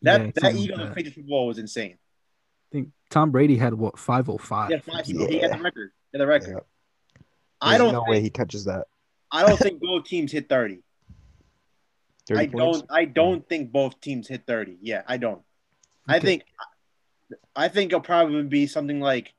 that 0.06 0.22
yeah, 0.22 0.32
that 0.36 0.56
Eagle 0.56 0.78
like 0.78 0.96
Patriots 0.96 1.16
Super 1.16 1.28
Bowl 1.28 1.48
was 1.48 1.58
insane. 1.58 1.98
I 1.98 2.70
think 2.72 2.90
Tom 3.10 3.32
Brady 3.32 3.58
had 3.58 3.74
what 3.74 4.00
five 4.00 4.30
oh 4.30 4.38
five. 4.38 4.72
Yeah, 4.72 4.80
five. 4.80 5.06
Yeah. 5.08 5.28
He 5.28 5.40
had 5.40 5.54
the 5.54 5.64
record. 5.64 5.92
He 6.12 6.18
had 6.18 6.22
the 6.22 6.28
record. 6.28 6.54
Yeah. 6.54 7.22
I 7.62 7.78
don't. 7.78 7.94
No 7.94 8.00
think, 8.00 8.10
way 8.10 8.22
he 8.22 8.30
touches 8.30 8.66
that. 8.66 8.88
I 9.32 9.46
don't 9.46 9.58
think 9.60 9.82
both 9.82 10.06
teams 10.06 10.32
hit 10.32 10.50
thirty. 10.50 10.80
30 12.28 12.40
I 12.40 12.48
points? 12.48 12.80
don't. 12.80 12.92
I 12.92 13.06
don't 13.06 13.48
think 13.48 13.72
both 13.72 14.00
teams 14.02 14.28
hit 14.28 14.44
thirty. 14.48 14.78
Yeah, 14.82 15.04
I 15.08 15.18
don't. 15.18 15.42
Okay. 16.10 16.18
I 16.18 16.20
think. 16.20 16.44
I 17.56 17.70
think 17.70 17.92
it'll 17.92 18.02
probably 18.02 18.44
be 18.44 18.68
something 18.68 19.00
like 19.00 19.34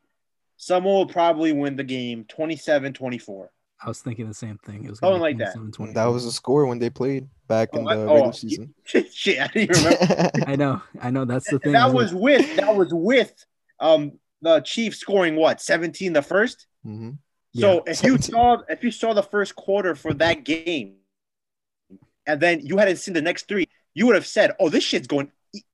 someone 0.56 0.94
will 0.94 1.06
probably 1.06 1.52
win 1.52 1.76
the 1.76 1.84
game 1.84 2.24
27-24. 2.24 3.48
I 3.82 3.88
was 3.88 4.00
thinking 4.00 4.26
the 4.26 4.34
same 4.34 4.58
thing. 4.58 4.84
It 4.84 4.90
was 4.90 5.00
something 5.00 5.20
like 5.20 5.38
that. 5.38 5.54
That 5.94 6.06
was 6.06 6.24
the 6.24 6.32
score 6.32 6.66
when 6.66 6.78
they 6.78 6.88
played 6.88 7.28
back 7.46 7.70
oh, 7.72 7.78
in 7.78 7.84
the 7.84 7.92
oh, 7.92 8.14
regular 8.14 8.32
season. 8.32 8.74
Shit, 8.84 9.40
I 9.40 9.46
didn't 9.48 9.76
remember. 9.76 10.30
I 10.46 10.56
know, 10.56 10.82
I 11.00 11.10
know. 11.10 11.24
That's 11.24 11.50
the 11.50 11.58
thing. 11.58 11.72
That 11.72 11.92
was 11.92 12.12
it? 12.12 12.18
with 12.18 12.56
that 12.56 12.74
was 12.74 12.92
with 12.92 13.32
um 13.78 14.12
the 14.40 14.60
Chiefs 14.60 14.98
scoring 14.98 15.36
what 15.36 15.60
seventeen 15.60 16.12
the 16.12 16.20
1st 16.20 16.66
mm-hmm. 16.86 17.10
So 17.54 17.74
yeah, 17.74 17.92
if 17.92 17.96
17. 17.98 18.12
you 18.12 18.22
saw 18.22 18.62
if 18.68 18.84
you 18.84 18.90
saw 18.90 19.12
the 19.14 19.22
first 19.22 19.56
quarter 19.56 19.94
for 19.94 20.12
that 20.14 20.44
game, 20.44 20.96
and 22.26 22.40
then 22.40 22.60
you 22.64 22.76
hadn't 22.76 22.96
seen 22.96 23.14
the 23.14 23.22
next 23.22 23.48
three, 23.48 23.66
you 23.94 24.06
would 24.06 24.14
have 24.14 24.26
said, 24.26 24.52
"Oh, 24.60 24.68
this 24.68 24.84
shit's 24.84 25.06
going 25.06 25.30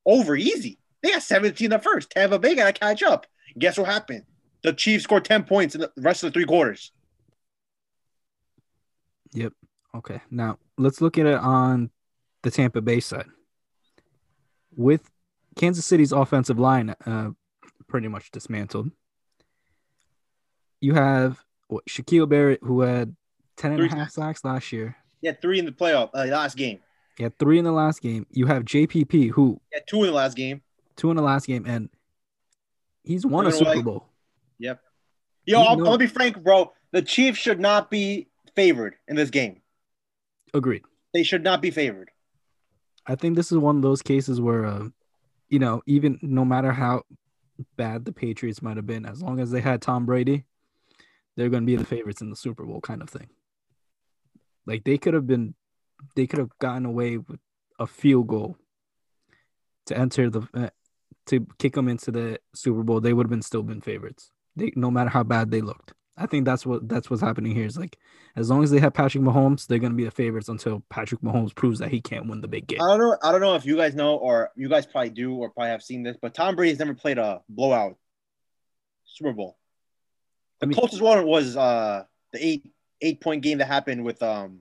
over 0.07 0.37
easy." 0.37 0.79
They 1.03 1.11
got 1.11 1.23
seventeen 1.23 1.71
the 1.71 1.79
first. 1.79 2.11
Tampa 2.11 2.39
Bay 2.39 2.55
got 2.55 2.67
to 2.67 2.73
catch 2.73 3.03
up. 3.03 3.27
Guess 3.59 3.79
what 3.79 3.89
happened? 3.89 4.25
The 4.63 4.73
Chiefs 4.73 5.05
scored 5.05 5.25
ten 5.25 5.43
points 5.45 5.75
in 5.75 5.81
the 5.81 5.93
rest 5.97 6.23
of 6.23 6.33
the 6.33 6.35
three 6.35 6.47
quarters. 6.47 6.93
Yep. 9.33 9.53
Okay. 9.97 10.21
Now 10.31 10.59
let's 10.79 11.01
look 11.01 11.19
at 11.19 11.27
it 11.27 11.35
on 11.35 11.91
the 12.43 12.51
Tampa 12.51 12.81
Bay 12.81 13.01
side. 13.01 13.27
With 14.75 15.11
Kansas 15.57 15.85
City's 15.85 16.13
offensive 16.13 16.59
line 16.59 16.95
uh, 17.05 17.31
pretty 17.89 18.09
much 18.09 18.31
dismantled, 18.31 18.91
you 20.81 20.95
have 20.95 21.45
what, 21.69 21.85
Shaquille 21.87 22.29
Barrett, 22.29 22.61
who 22.63 22.81
had 22.81 23.15
10 23.57 23.73
and 23.73 23.83
a 23.83 23.97
half 23.97 24.11
sacks 24.11 24.45
last 24.45 24.73
year. 24.73 24.97
Yeah, 25.21 25.33
three 25.41 25.59
in 25.59 25.67
the 25.67 25.73
playoff 25.73 26.11
uh, 26.15 26.25
last 26.25 26.57
game. 26.57 26.81
Yeah, 27.19 27.29
three 27.39 27.59
in 27.59 27.65
the 27.65 27.73
last 27.73 28.01
game. 28.01 28.27
You 28.31 28.47
have 28.47 28.65
JPP, 28.65 29.31
who 29.31 29.61
had 29.73 29.87
two 29.87 30.01
in 30.01 30.07
the 30.07 30.13
last 30.13 30.37
game. 30.37 30.63
two 30.97 31.11
in 31.11 31.17
the 31.17 31.23
last 31.23 31.47
game, 31.47 31.65
and 31.67 31.91
he's 33.05 33.25
won 33.25 33.47
a 33.47 33.53
Super 33.53 33.77
what? 33.77 33.85
Bowl. 33.85 34.07
Yep. 34.59 34.81
Yo, 35.45 35.61
I'll, 35.61 35.87
I'm 35.87 35.99
be 35.99 36.07
frank, 36.07 36.43
bro. 36.43 36.73
The 36.93 37.03
Chiefs 37.03 37.39
should 37.39 37.61
not 37.61 37.91
be 37.91 38.29
favored 38.55 38.97
in 39.09 39.17
this 39.17 39.31
game. 39.31 39.61
Agreed. 40.55 40.83
They 41.15 41.23
should 41.23 41.45
not 41.45 41.63
be 41.63 41.71
favored. 41.71 42.11
I 43.07 43.15
think 43.15 43.37
this 43.37 43.51
is 43.53 43.59
one 43.59 43.77
of 43.77 43.83
those 43.83 44.03
cases 44.03 44.41
where, 44.41 44.65
uh, 44.65 44.89
you 45.49 45.59
know, 45.59 45.83
even 45.87 46.19
no 46.23 46.45
matter 46.45 46.73
how 46.73 47.03
bad 47.77 48.05
the 48.05 48.13
Patriots 48.13 48.63
might 48.63 48.77
have 48.77 48.87
been, 48.87 49.05
as 49.05 49.23
long 49.23 49.41
as 49.41 49.51
they 49.51 49.61
had 49.61 49.83
Tom 49.83 50.07
Brady, 50.07 50.45
they're 51.37 51.49
going 51.49 51.63
to 51.63 51.67
be 51.67 51.77
the 51.77 51.85
favorites 51.85 52.21
in 52.21 52.31
the 52.31 52.37
Super 52.37 52.65
Bowl, 52.65 52.81
kind 52.81 53.03
of 53.03 53.11
thing. 53.11 53.29
Like 54.67 54.85
they 54.85 54.99
could 54.99 55.15
have 55.15 55.27
been, 55.27 55.55
they 56.15 56.27
could 56.27 56.39
have 56.39 56.57
gotten 56.59 56.87
away 56.87 57.19
with 57.19 57.41
a 57.79 57.87
field 57.87 58.29
goal 58.29 58.57
to 59.87 59.99
enter 59.99 60.31
the 60.31 60.47
uh, 60.55 60.71
to 61.27 61.47
kick 61.59 61.75
them 61.75 61.89
into 61.89 62.11
the 62.11 62.39
Super 62.55 62.83
Bowl. 62.83 63.01
They 63.01 63.13
would 63.13 63.27
have 63.27 63.31
been 63.31 63.43
still 63.43 63.63
been 63.63 63.81
favorites. 63.81 64.31
They 64.55 64.73
no 64.77 64.91
matter 64.91 65.11
how 65.11 65.25
bad 65.25 65.51
they 65.51 65.61
looked. 65.61 65.93
I 66.17 66.27
think 66.27 66.45
that's 66.45 66.67
what 66.67 66.89
that's 66.89 67.09
what's 67.09 67.23
happening 67.23 67.55
here. 67.55 67.65
Is 67.65 67.79
like 67.79 67.99
as 68.37 68.51
long 68.51 68.63
as 68.63 68.71
they 68.71 68.79
have 68.81 68.93
Patrick 68.93 69.25
Mahomes, 69.25 69.67
they're 69.67 69.79
going 69.79 69.93
to 69.93 69.97
be 69.97 70.05
the 70.05 70.11
favorites 70.11 70.49
until 70.49 70.83
Patrick 70.91 71.23
Mahomes 71.23 71.55
proves 71.55 71.79
that 71.79 71.91
he 71.91 72.01
can't 72.01 72.29
win 72.29 72.41
the 72.41 72.49
big 72.49 72.67
game. 72.67 72.83
I 72.83 72.89
don't 72.89 72.99
know. 72.99 73.17
I 73.23 73.33
don't 73.33 73.41
know 73.41 73.55
if 73.55 73.65
you 73.65 73.77
guys 73.77 73.95
know 73.95 74.17
or 74.17 74.51
you 74.55 74.69
guys 74.69 74.87
probably 74.87 75.11
do 75.11 75.35
or 75.35 75.51
probably 75.51 75.71
have 75.71 75.83
seen 75.83 76.03
this, 76.03 76.17
but 76.21 76.35
Tom 76.35 76.55
Brady's 76.55 76.79
never 76.79 76.95
played 76.95 77.19
a 77.19 77.41
blowout 77.49 77.97
Super 79.05 79.33
Bowl. 79.33 79.57
The 80.61 80.67
I 80.67 80.69
mean- 80.69 80.79
closest 80.79 81.01
one 81.01 81.27
was 81.27 81.57
uh 81.57 82.05
the 82.33 82.47
eight 82.47 82.71
eight 83.01 83.21
point 83.21 83.43
game 83.43 83.59
that 83.59 83.67
happened 83.67 84.05
with 84.05 84.23
um 84.23 84.61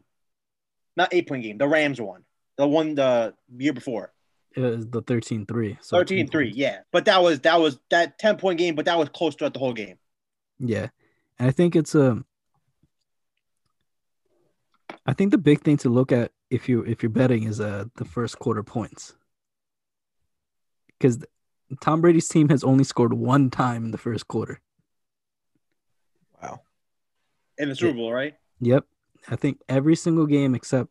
not 0.95 1.13
eight 1.13 1.27
point 1.27 1.43
game, 1.43 1.57
the 1.57 1.67
Rams 1.67 1.99
one. 1.99 2.23
The 2.57 2.67
one 2.67 2.95
the 2.95 3.33
year 3.57 3.73
before. 3.73 4.13
It 4.53 4.59
was 4.59 4.85
the 4.85 5.01
13-3. 5.01 5.77
So 5.81 6.03
13-3, 6.03 6.51
yeah. 6.53 6.79
But 6.91 7.05
that 7.05 7.23
was 7.23 7.39
that 7.41 7.59
was 7.59 7.79
that 7.89 8.19
10 8.19 8.37
point 8.37 8.59
game, 8.59 8.75
but 8.75 8.85
that 8.85 8.97
was 8.97 9.09
close 9.09 9.33
throughout 9.35 9.53
the 9.53 9.59
whole 9.59 9.73
game. 9.73 9.97
Yeah. 10.59 10.89
And 11.39 11.47
I 11.47 11.51
think 11.51 11.75
it's 11.75 11.95
a 11.95 12.23
I 15.05 15.13
think 15.13 15.31
the 15.31 15.37
big 15.37 15.61
thing 15.61 15.77
to 15.77 15.89
look 15.89 16.11
at 16.11 16.31
if 16.49 16.69
you 16.69 16.83
if 16.83 17.01
you're 17.01 17.09
betting 17.09 17.43
is 17.43 17.59
uh 17.59 17.85
the 17.95 18.05
first 18.05 18.39
quarter 18.39 18.63
points. 18.63 19.15
Cuz 20.99 21.19
Tom 21.79 22.01
Brady's 22.01 22.27
team 22.27 22.49
has 22.49 22.63
only 22.63 22.83
scored 22.83 23.13
one 23.13 23.49
time 23.49 23.85
in 23.85 23.91
the 23.91 23.97
first 23.97 24.27
quarter. 24.27 24.61
Wow. 26.41 26.61
In 27.57 27.69
the 27.69 27.75
Super 27.75 27.93
Bowl, 27.93 28.11
right? 28.11 28.35
Yep. 28.59 28.85
I 29.29 29.35
think 29.35 29.61
every 29.69 29.95
single 29.95 30.25
game 30.25 30.53
except 30.53 30.89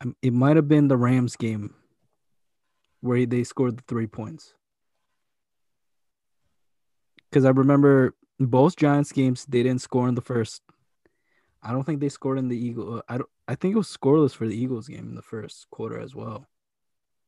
um, 0.00 0.16
it 0.22 0.32
might 0.32 0.56
have 0.56 0.68
been 0.68 0.88
the 0.88 0.96
Rams 0.96 1.36
game 1.36 1.74
where 3.00 3.24
they 3.26 3.44
scored 3.44 3.78
the 3.78 3.84
3 3.88 4.06
points. 4.06 4.54
Cuz 7.30 7.44
I 7.44 7.50
remember 7.50 8.14
both 8.46 8.76
Giants 8.76 9.12
games 9.12 9.44
they 9.46 9.62
didn't 9.62 9.82
score 9.82 10.08
in 10.08 10.14
the 10.14 10.20
first. 10.20 10.62
I 11.62 11.72
don't 11.72 11.84
think 11.84 12.00
they 12.00 12.08
scored 12.08 12.38
in 12.38 12.48
the 12.48 12.56
Eagle. 12.56 12.96
uh, 12.98 13.02
I 13.08 13.18
don't. 13.18 13.28
I 13.46 13.54
think 13.54 13.74
it 13.74 13.78
was 13.78 13.94
scoreless 13.96 14.34
for 14.34 14.46
the 14.46 14.56
Eagles 14.56 14.88
game 14.88 15.08
in 15.08 15.14
the 15.14 15.22
first 15.22 15.66
quarter 15.70 15.98
as 15.98 16.14
well. 16.14 16.46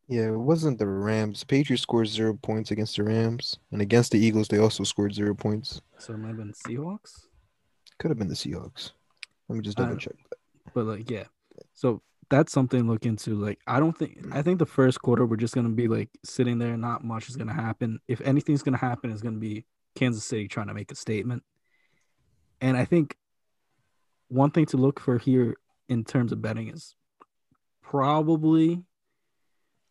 Yeah, 0.08 0.26
it 0.28 0.38
wasn't 0.38 0.78
the 0.78 0.86
Rams. 0.86 1.44
Patriots 1.44 1.82
scored 1.82 2.08
zero 2.08 2.34
points 2.34 2.70
against 2.70 2.96
the 2.96 3.04
Rams, 3.04 3.58
and 3.72 3.80
against 3.80 4.12
the 4.12 4.18
Eagles, 4.18 4.48
they 4.48 4.58
also 4.58 4.84
scored 4.84 5.14
zero 5.14 5.34
points. 5.34 5.80
So 5.98 6.12
it 6.12 6.18
might 6.18 6.28
have 6.28 6.36
been 6.36 6.52
Seahawks, 6.52 7.26
Could 7.98 8.10
have 8.10 8.18
been 8.18 8.28
the 8.28 8.34
Seahawks. 8.34 8.90
Let 9.48 9.56
me 9.56 9.62
just 9.62 9.76
double 9.78 9.96
check. 9.96 10.14
but 10.74 10.84
like 10.84 11.10
yeah. 11.10 11.24
So 11.74 12.02
that's 12.28 12.52
something 12.52 12.82
to 12.82 12.86
look 12.90 13.06
into. 13.06 13.34
Like 13.34 13.60
I 13.66 13.78
don't 13.80 13.96
think. 13.96 14.18
I 14.32 14.42
think 14.42 14.58
the 14.58 14.66
first 14.66 15.00
quarter 15.00 15.24
we're 15.26 15.36
just 15.36 15.54
gonna 15.54 15.68
be 15.70 15.88
like 15.88 16.10
sitting 16.24 16.58
there. 16.58 16.76
Not 16.76 17.04
much 17.04 17.28
is 17.28 17.36
gonna 17.36 17.54
happen. 17.54 18.00
If 18.08 18.20
anything's 18.22 18.62
gonna 18.62 18.76
happen, 18.78 19.10
it's 19.10 19.22
gonna 19.22 19.38
be 19.38 19.64
Kansas 19.94 20.24
City 20.24 20.48
trying 20.48 20.68
to 20.68 20.74
make 20.74 20.90
a 20.90 20.96
statement. 20.96 21.42
And 22.60 22.76
I 22.76 22.84
think 22.84 23.16
one 24.28 24.50
thing 24.50 24.66
to 24.66 24.76
look 24.76 25.00
for 25.00 25.18
here 25.18 25.56
in 25.88 26.04
terms 26.04 26.32
of 26.32 26.42
betting 26.42 26.68
is 26.68 26.94
probably 27.82 28.82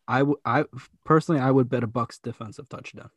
I 0.06 0.22
would 0.22 0.38
I 0.44 0.64
personally 1.04 1.40
I 1.40 1.50
would 1.50 1.68
bet 1.68 1.82
a 1.82 1.86
Bucks 1.86 2.18
defensive 2.18 2.68
touchdown. 2.68 3.10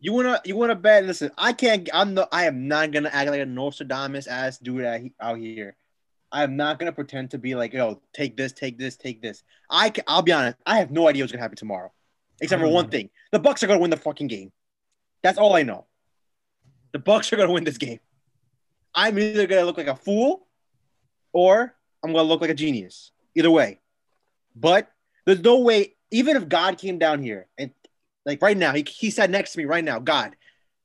You 0.00 0.12
wanna 0.12 0.40
you 0.44 0.56
wanna 0.56 0.74
bet? 0.74 1.04
Listen, 1.04 1.30
I 1.38 1.52
can't. 1.52 1.88
I'm 1.94 2.14
no. 2.14 2.26
I 2.32 2.46
am 2.46 2.68
not 2.68 2.90
gonna 2.90 3.10
act 3.12 3.30
like 3.30 3.40
a 3.40 3.46
Nostradamus 3.46 4.26
ass 4.26 4.58
dude 4.58 4.84
out 5.20 5.38
here. 5.38 5.76
I 6.32 6.42
am 6.42 6.56
not 6.56 6.78
gonna 6.78 6.92
pretend 6.92 7.30
to 7.30 7.38
be 7.38 7.54
like, 7.54 7.72
yo, 7.72 8.02
take 8.12 8.36
this, 8.36 8.52
take 8.52 8.76
this, 8.76 8.96
take 8.96 9.22
this. 9.22 9.44
I 9.70 9.90
can, 9.90 10.04
I'll 10.08 10.22
be 10.22 10.32
honest. 10.32 10.58
I 10.66 10.78
have 10.78 10.90
no 10.90 11.08
idea 11.08 11.22
what's 11.22 11.32
gonna 11.32 11.42
happen 11.42 11.56
tomorrow, 11.56 11.92
except 12.40 12.60
for 12.60 12.68
one 12.68 12.90
thing: 12.90 13.10
the 13.30 13.38
Bucks 13.38 13.62
are 13.62 13.68
gonna 13.68 13.78
win 13.80 13.90
the 13.90 13.96
fucking 13.96 14.26
game. 14.26 14.50
That's 15.22 15.38
all 15.38 15.54
I 15.54 15.62
know. 15.62 15.86
The 16.94 17.00
Bucks 17.00 17.32
are 17.32 17.36
gonna 17.36 17.50
win 17.50 17.64
this 17.64 17.76
game. 17.76 17.98
I'm 18.94 19.18
either 19.18 19.48
gonna 19.48 19.64
look 19.64 19.76
like 19.76 19.88
a 19.88 19.96
fool, 19.96 20.46
or 21.32 21.74
I'm 22.02 22.12
gonna 22.12 22.22
look 22.22 22.40
like 22.40 22.50
a 22.50 22.54
genius. 22.54 23.10
Either 23.34 23.50
way, 23.50 23.80
but 24.54 24.88
there's 25.26 25.40
no 25.40 25.58
way. 25.58 25.96
Even 26.12 26.36
if 26.36 26.48
God 26.48 26.78
came 26.78 27.00
down 27.00 27.20
here 27.20 27.48
and 27.58 27.72
like 28.24 28.40
right 28.40 28.56
now, 28.56 28.72
he, 28.72 28.86
he 28.88 29.10
sat 29.10 29.28
next 29.28 29.52
to 29.52 29.58
me 29.58 29.64
right 29.64 29.82
now. 29.82 29.98
God, 29.98 30.36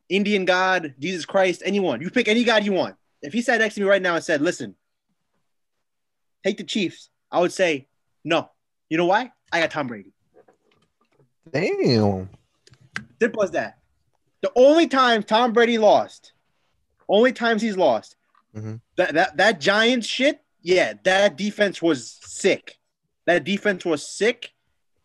Indian 0.09 0.45
God, 0.45 0.95
Jesus 0.97 1.25
Christ, 1.25 1.61
anyone. 1.63 2.01
You 2.01 2.09
pick 2.09 2.27
any 2.27 2.43
God 2.43 2.65
you 2.65 2.73
want. 2.73 2.95
If 3.21 3.31
he 3.31 3.43
sat 3.43 3.59
next 3.59 3.75
to 3.75 3.81
me 3.81 3.87
right 3.87 4.01
now 4.01 4.15
and 4.15 4.23
said, 4.23 4.41
listen, 4.41 4.73
take 6.43 6.57
the 6.57 6.63
Chiefs, 6.63 7.11
I 7.31 7.39
would 7.39 7.53
say, 7.53 7.87
no. 8.23 8.49
You 8.89 8.97
know 8.97 9.05
why? 9.05 9.31
I 9.51 9.59
got 9.59 9.69
Tom 9.69 9.85
Brady. 9.85 10.13
Damn. 11.51 12.29
Simple 13.21 13.43
as 13.43 13.51
that. 13.51 13.77
The 14.41 14.51
only 14.55 14.87
time 14.87 15.23
Tom 15.23 15.53
Brady 15.53 15.77
lost, 15.77 16.33
only 17.07 17.33
times 17.33 17.61
he's 17.61 17.77
lost, 17.77 18.15
Mhm. 18.55 18.81
that, 18.95 19.13
that, 19.13 19.37
that 19.37 19.59
Giants 19.59 20.07
shit, 20.07 20.41
yeah, 20.61 20.93
that 21.03 21.37
defense 21.37 21.81
was 21.81 22.19
sick. 22.23 22.77
That 23.25 23.43
defense 23.43 23.85
was 23.85 24.07
sick. 24.07 24.51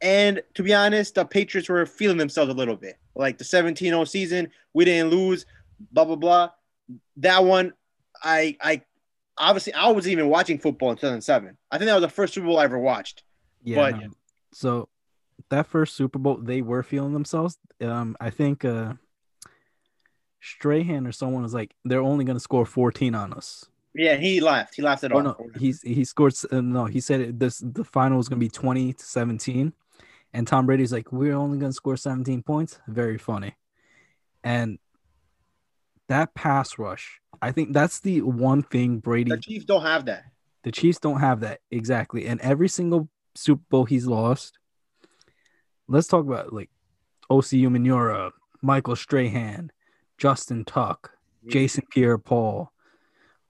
And 0.01 0.43
to 0.55 0.63
be 0.63 0.73
honest, 0.75 1.15
the 1.15 1.25
Patriots 1.25 1.69
were 1.69 1.85
feeling 1.87 2.17
themselves 2.17 2.51
a 2.51 2.55
little 2.55 2.77
bit. 2.77 2.99
Like 3.15 3.39
the 3.39 3.45
17 3.45 3.91
0 3.91 4.05
season, 4.05 4.51
we 4.73 4.85
didn't 4.85 5.11
lose, 5.11 5.47
blah, 5.93 6.05
blah, 6.05 6.17
blah. 6.17 6.51
That 7.19 7.45
one, 7.45 7.73
I, 8.23 8.57
I, 8.61 8.83
obviously, 9.39 9.73
I 9.75 9.89
wasn't 9.91 10.13
even 10.13 10.29
watching 10.29 10.59
football 10.59 10.91
in 10.91 10.97
2007. 10.97 11.57
I 11.71 11.79
think 11.79 11.87
that 11.87 11.95
was 11.95 12.03
the 12.03 12.09
first 12.09 12.35
Super 12.35 12.47
Bowl 12.47 12.59
I 12.59 12.65
ever 12.65 12.79
watched. 12.79 13.23
Yeah. 13.63 13.77
But- 13.77 14.01
no. 14.01 14.09
So 14.53 14.89
that 15.51 15.67
first 15.67 15.97
Super 15.97 16.19
Bowl, 16.19 16.37
they 16.39 16.63
were 16.63 16.83
feeling 16.83 17.13
themselves. 17.13 17.59
Um, 17.81 18.17
I 18.21 18.31
think 18.31 18.65
uh 18.65 18.95
Strahan 20.45 21.07
or 21.07 21.13
someone 21.13 21.43
was 21.43 21.55
like, 21.55 21.75
they're 21.85 22.01
only 22.03 22.25
gonna 22.25 22.41
score 22.41 22.67
14 22.67 23.15
on 23.15 23.33
us. 23.33 23.67
Yeah, 23.95 24.17
he 24.17 24.41
laughed. 24.41 24.75
He 24.75 24.83
laughed 24.83 25.05
it 25.05 25.13
Oh 25.13 25.19
off. 25.19 25.25
no, 25.25 25.37
he's 25.59 25.81
he 25.83 26.05
scored. 26.05 26.35
Uh, 26.51 26.61
no, 26.61 26.85
he 26.87 27.01
said 27.01 27.39
this 27.39 27.59
the 27.65 27.85
final 27.85 28.19
was 28.19 28.29
gonna 28.29 28.41
be 28.41 28.49
20 28.49 28.93
to 28.95 29.05
17, 29.05 29.73
and 30.33 30.47
Tom 30.47 30.67
Brady's 30.67 30.93
like, 30.93 31.13
we're 31.13 31.35
only 31.35 31.59
gonna 31.59 31.73
score 31.73 31.97
17 31.97 32.43
points. 32.43 32.81
Very 32.89 33.19
funny, 33.19 33.55
and 34.43 34.79
that 36.09 36.35
pass 36.35 36.79
rush. 36.79 37.21
I 37.41 37.53
think 37.53 37.73
that's 37.73 38.01
the 38.01 38.21
one 38.23 38.63
thing 38.63 38.99
Brady 38.99 39.31
the 39.31 39.39
Chiefs 39.39 39.65
don't 39.65 39.83
have 39.83 40.07
that. 40.07 40.25
the 40.65 40.73
Chiefs 40.73 40.99
don't 40.99 41.21
have 41.21 41.41
that 41.41 41.61
exactly. 41.71 42.27
And 42.27 42.41
every 42.41 42.69
single 42.69 43.09
Super 43.35 43.63
Bowl 43.71 43.85
he's 43.85 44.07
lost. 44.07 44.59
Let's 45.89 46.07
talk 46.09 46.25
about 46.27 46.53
like 46.53 46.71
Osi 47.31 47.63
Umenyiora, 47.63 48.31
Michael 48.63 48.97
Strahan, 48.97 49.71
Justin 50.19 50.65
Tuck, 50.65 51.13
Jason 51.49 51.85
Pierre 51.91 52.19
Paul, 52.19 52.73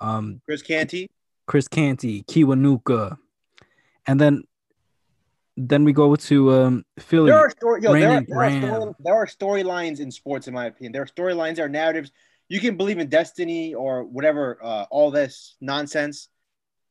um, 0.01 0.41
Chris 0.45 0.63
Canty. 0.63 1.11
Chris 1.47 1.69
Canty, 1.69 2.23
Kiwanuka. 2.23 3.19
And 4.07 4.21
then 4.21 4.45
then 5.57 5.85
we 5.85 5.93
go 5.93 6.17
to 6.17 6.53
um 6.53 6.85
Philly. 6.99 7.31
There 7.31 7.39
are 7.39 7.51
story, 7.51 7.83
yo, 7.83 7.93
there, 7.93 8.11
are, 8.11 8.25
there, 9.01 9.15
are 9.15 9.27
story, 9.27 9.63
storylines 9.63 10.01
in 10.01 10.11
sports, 10.11 10.49
in 10.49 10.55
my 10.55 10.67
opinion. 10.67 10.93
There 10.93 11.03
are 11.03 11.07
storylines, 11.07 11.57
there 11.57 11.67
are 11.67 11.71
narratives. 11.71 12.11
You 12.49 12.61
can 12.61 12.77
believe 12.77 12.99
in 12.99 13.09
destiny 13.09 13.75
or 13.75 14.05
whatever, 14.05 14.59
uh, 14.63 14.85
all 14.91 15.11
this 15.11 15.57
nonsense. 15.61 16.29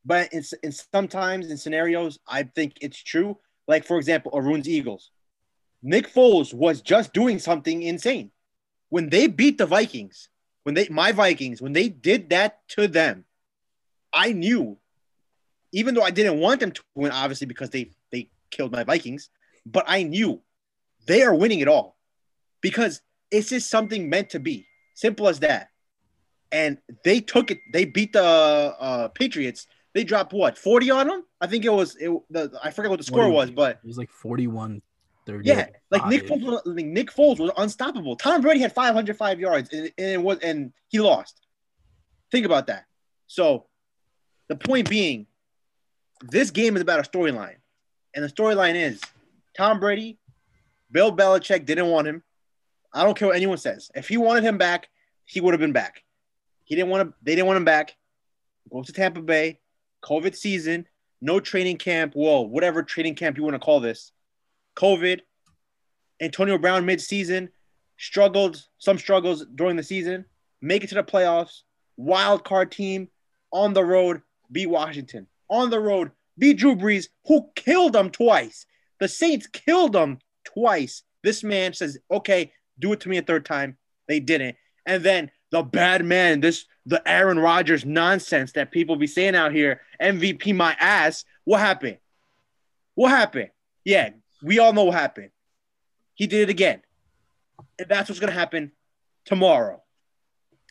But 0.05 0.29
it's 0.31 0.53
in 0.63 0.71
sometimes 0.71 1.49
in 1.49 1.57
scenarios, 1.57 2.19
I 2.27 2.43
think 2.43 2.73
it's 2.81 3.01
true. 3.01 3.37
Like 3.67 3.85
for 3.85 3.97
example, 3.97 4.31
Arun's 4.33 4.67
Eagles. 4.67 5.11
Nick 5.81 6.11
Foles 6.11 6.53
was 6.53 6.81
just 6.81 7.13
doing 7.13 7.39
something 7.39 7.83
insane 7.83 8.31
when 8.93 9.09
they 9.09 9.25
beat 9.25 9.57
the 9.57 9.65
Vikings. 9.65 10.29
When 10.61 10.75
they 10.75 10.87
my 10.87 11.11
Vikings, 11.11 11.59
when 11.63 11.73
they 11.73 11.89
did 11.89 12.29
that 12.29 12.59
to 12.75 12.87
them, 12.87 13.25
I 14.13 14.33
knew, 14.33 14.77
even 15.71 15.95
though 15.95 16.03
I 16.03 16.11
didn't 16.11 16.39
want 16.39 16.59
them 16.59 16.71
to 16.71 16.81
win, 16.93 17.11
obviously 17.11 17.47
because 17.47 17.71
they 17.71 17.89
they 18.11 18.29
killed 18.51 18.71
my 18.71 18.83
Vikings, 18.83 19.31
but 19.65 19.83
I 19.87 20.03
knew 20.03 20.41
they 21.07 21.23
are 21.23 21.33
winning 21.33 21.59
it 21.59 21.67
all 21.67 21.97
because 22.61 23.01
it's 23.31 23.49
just 23.49 23.67
something 23.67 24.11
meant 24.11 24.29
to 24.29 24.39
be. 24.39 24.67
Simple 24.93 25.27
as 25.27 25.39
that. 25.39 25.69
And 26.51 26.77
they 27.03 27.19
took 27.19 27.49
it. 27.49 27.57
They 27.73 27.85
beat 27.85 28.13
the 28.13 28.23
uh, 28.23 29.07
Patriots. 29.07 29.65
They 29.95 30.03
dropped 30.03 30.33
what 30.33 30.55
forty 30.55 30.91
on 30.91 31.07
them. 31.07 31.23
I 31.41 31.47
think 31.47 31.65
it 31.65 31.73
was. 31.73 31.95
It, 31.95 32.11
the, 32.29 32.59
I 32.63 32.69
forget 32.69 32.91
what 32.91 32.99
the 32.99 33.05
score 33.05 33.23
40. 33.23 33.33
was, 33.33 33.49
but 33.49 33.79
It 33.83 33.87
was 33.87 33.97
like 33.97 34.11
41 34.11 34.83
30. 35.25 35.47
yeah, 35.47 35.67
like 35.89 36.05
Nick 36.07 36.27
Foles, 36.27 36.61
like 36.65 36.85
Nick 36.85 37.11
Foles 37.11 37.39
was 37.39 37.51
unstoppable. 37.57 38.15
Tom 38.15 38.41
Brady 38.41 38.59
had 38.59 38.73
505 38.73 39.39
yards, 39.39 39.71
and, 39.71 39.91
and 39.97 40.07
it 40.07 40.21
was, 40.21 40.39
and 40.39 40.73
he 40.89 40.99
lost. 40.99 41.39
Think 42.31 42.45
about 42.45 42.67
that. 42.67 42.85
So, 43.27 43.67
the 44.49 44.55
point 44.55 44.89
being, 44.89 45.27
this 46.21 46.51
game 46.51 46.75
is 46.75 46.81
about 46.81 46.99
a 46.99 47.09
storyline, 47.09 47.55
and 48.13 48.23
the 48.23 48.29
storyline 48.29 48.75
is 48.75 49.01
Tom 49.55 49.79
Brady, 49.79 50.19
Bill 50.91 51.15
Belichick 51.15 51.65
didn't 51.65 51.87
want 51.87 52.07
him. 52.07 52.23
I 52.93 53.03
don't 53.03 53.17
care 53.17 53.27
what 53.27 53.37
anyone 53.37 53.57
says. 53.57 53.89
If 53.95 54.07
he 54.07 54.17
wanted 54.17 54.43
him 54.43 54.57
back, 54.57 54.87
he 55.25 55.41
would 55.41 55.53
have 55.53 55.61
been 55.61 55.73
back. 55.73 56.03
He 56.63 56.75
didn't 56.75 56.89
want 56.89 57.09
to. 57.09 57.15
They 57.23 57.35
didn't 57.35 57.47
want 57.47 57.57
him 57.57 57.65
back. 57.65 57.95
Goes 58.71 58.85
to 58.87 58.93
Tampa 58.93 59.21
Bay. 59.21 59.59
COVID 60.03 60.35
season. 60.35 60.87
No 61.21 61.39
training 61.39 61.77
camp. 61.77 62.13
Whoa, 62.13 62.41
whatever 62.41 62.83
training 62.83 63.15
camp 63.15 63.37
you 63.37 63.43
want 63.43 63.55
to 63.55 63.59
call 63.59 63.79
this. 63.79 64.11
COVID. 64.75 65.21
Antonio 66.21 66.57
Brown 66.57 66.85
mid-season 66.85 67.49
struggled. 67.97 68.63
Some 68.77 68.97
struggles 68.97 69.45
during 69.55 69.75
the 69.75 69.83
season. 69.83 70.25
Make 70.61 70.83
it 70.83 70.87
to 70.87 70.95
the 70.95 71.03
playoffs. 71.03 71.61
Wild 71.97 72.43
card 72.43 72.71
team 72.71 73.09
on 73.51 73.73
the 73.73 73.83
road. 73.83 74.21
Beat 74.51 74.67
Washington 74.67 75.27
on 75.49 75.69
the 75.69 75.79
road. 75.79 76.11
Beat 76.37 76.57
Drew 76.57 76.75
Brees, 76.75 77.07
who 77.25 77.49
killed 77.55 77.93
them 77.93 78.09
twice. 78.09 78.65
The 78.99 79.07
Saints 79.07 79.47
killed 79.47 79.93
them 79.93 80.19
twice. 80.43 81.03
This 81.23 81.43
man 81.43 81.73
says, 81.73 81.97
"Okay, 82.09 82.53
do 82.79 82.93
it 82.93 82.99
to 83.01 83.09
me 83.09 83.17
a 83.17 83.21
third 83.21 83.45
time." 83.45 83.77
They 84.07 84.19
didn't. 84.19 84.57
And 84.85 85.03
then 85.03 85.31
the 85.51 85.63
bad 85.63 86.03
man, 86.05 86.41
this 86.41 86.65
the 86.85 87.07
Aaron 87.07 87.39
Rodgers 87.39 87.85
nonsense 87.85 88.51
that 88.53 88.71
people 88.71 88.95
be 88.95 89.07
saying 89.07 89.35
out 89.35 89.53
here, 89.53 89.81
MVP 90.01 90.53
my 90.53 90.75
ass. 90.79 91.23
What 91.45 91.59
happened? 91.59 91.97
What 92.95 93.09
happened? 93.09 93.51
Yeah, 93.85 94.09
we 94.43 94.59
all 94.59 94.73
know 94.73 94.83
what 94.85 94.95
happened. 94.95 95.29
He 96.15 96.27
did 96.27 96.41
it 96.41 96.51
again. 96.51 96.81
And 97.79 97.87
that's 97.89 98.09
what's 98.09 98.19
gonna 98.19 98.31
happen 98.31 98.71
tomorrow. 99.25 99.81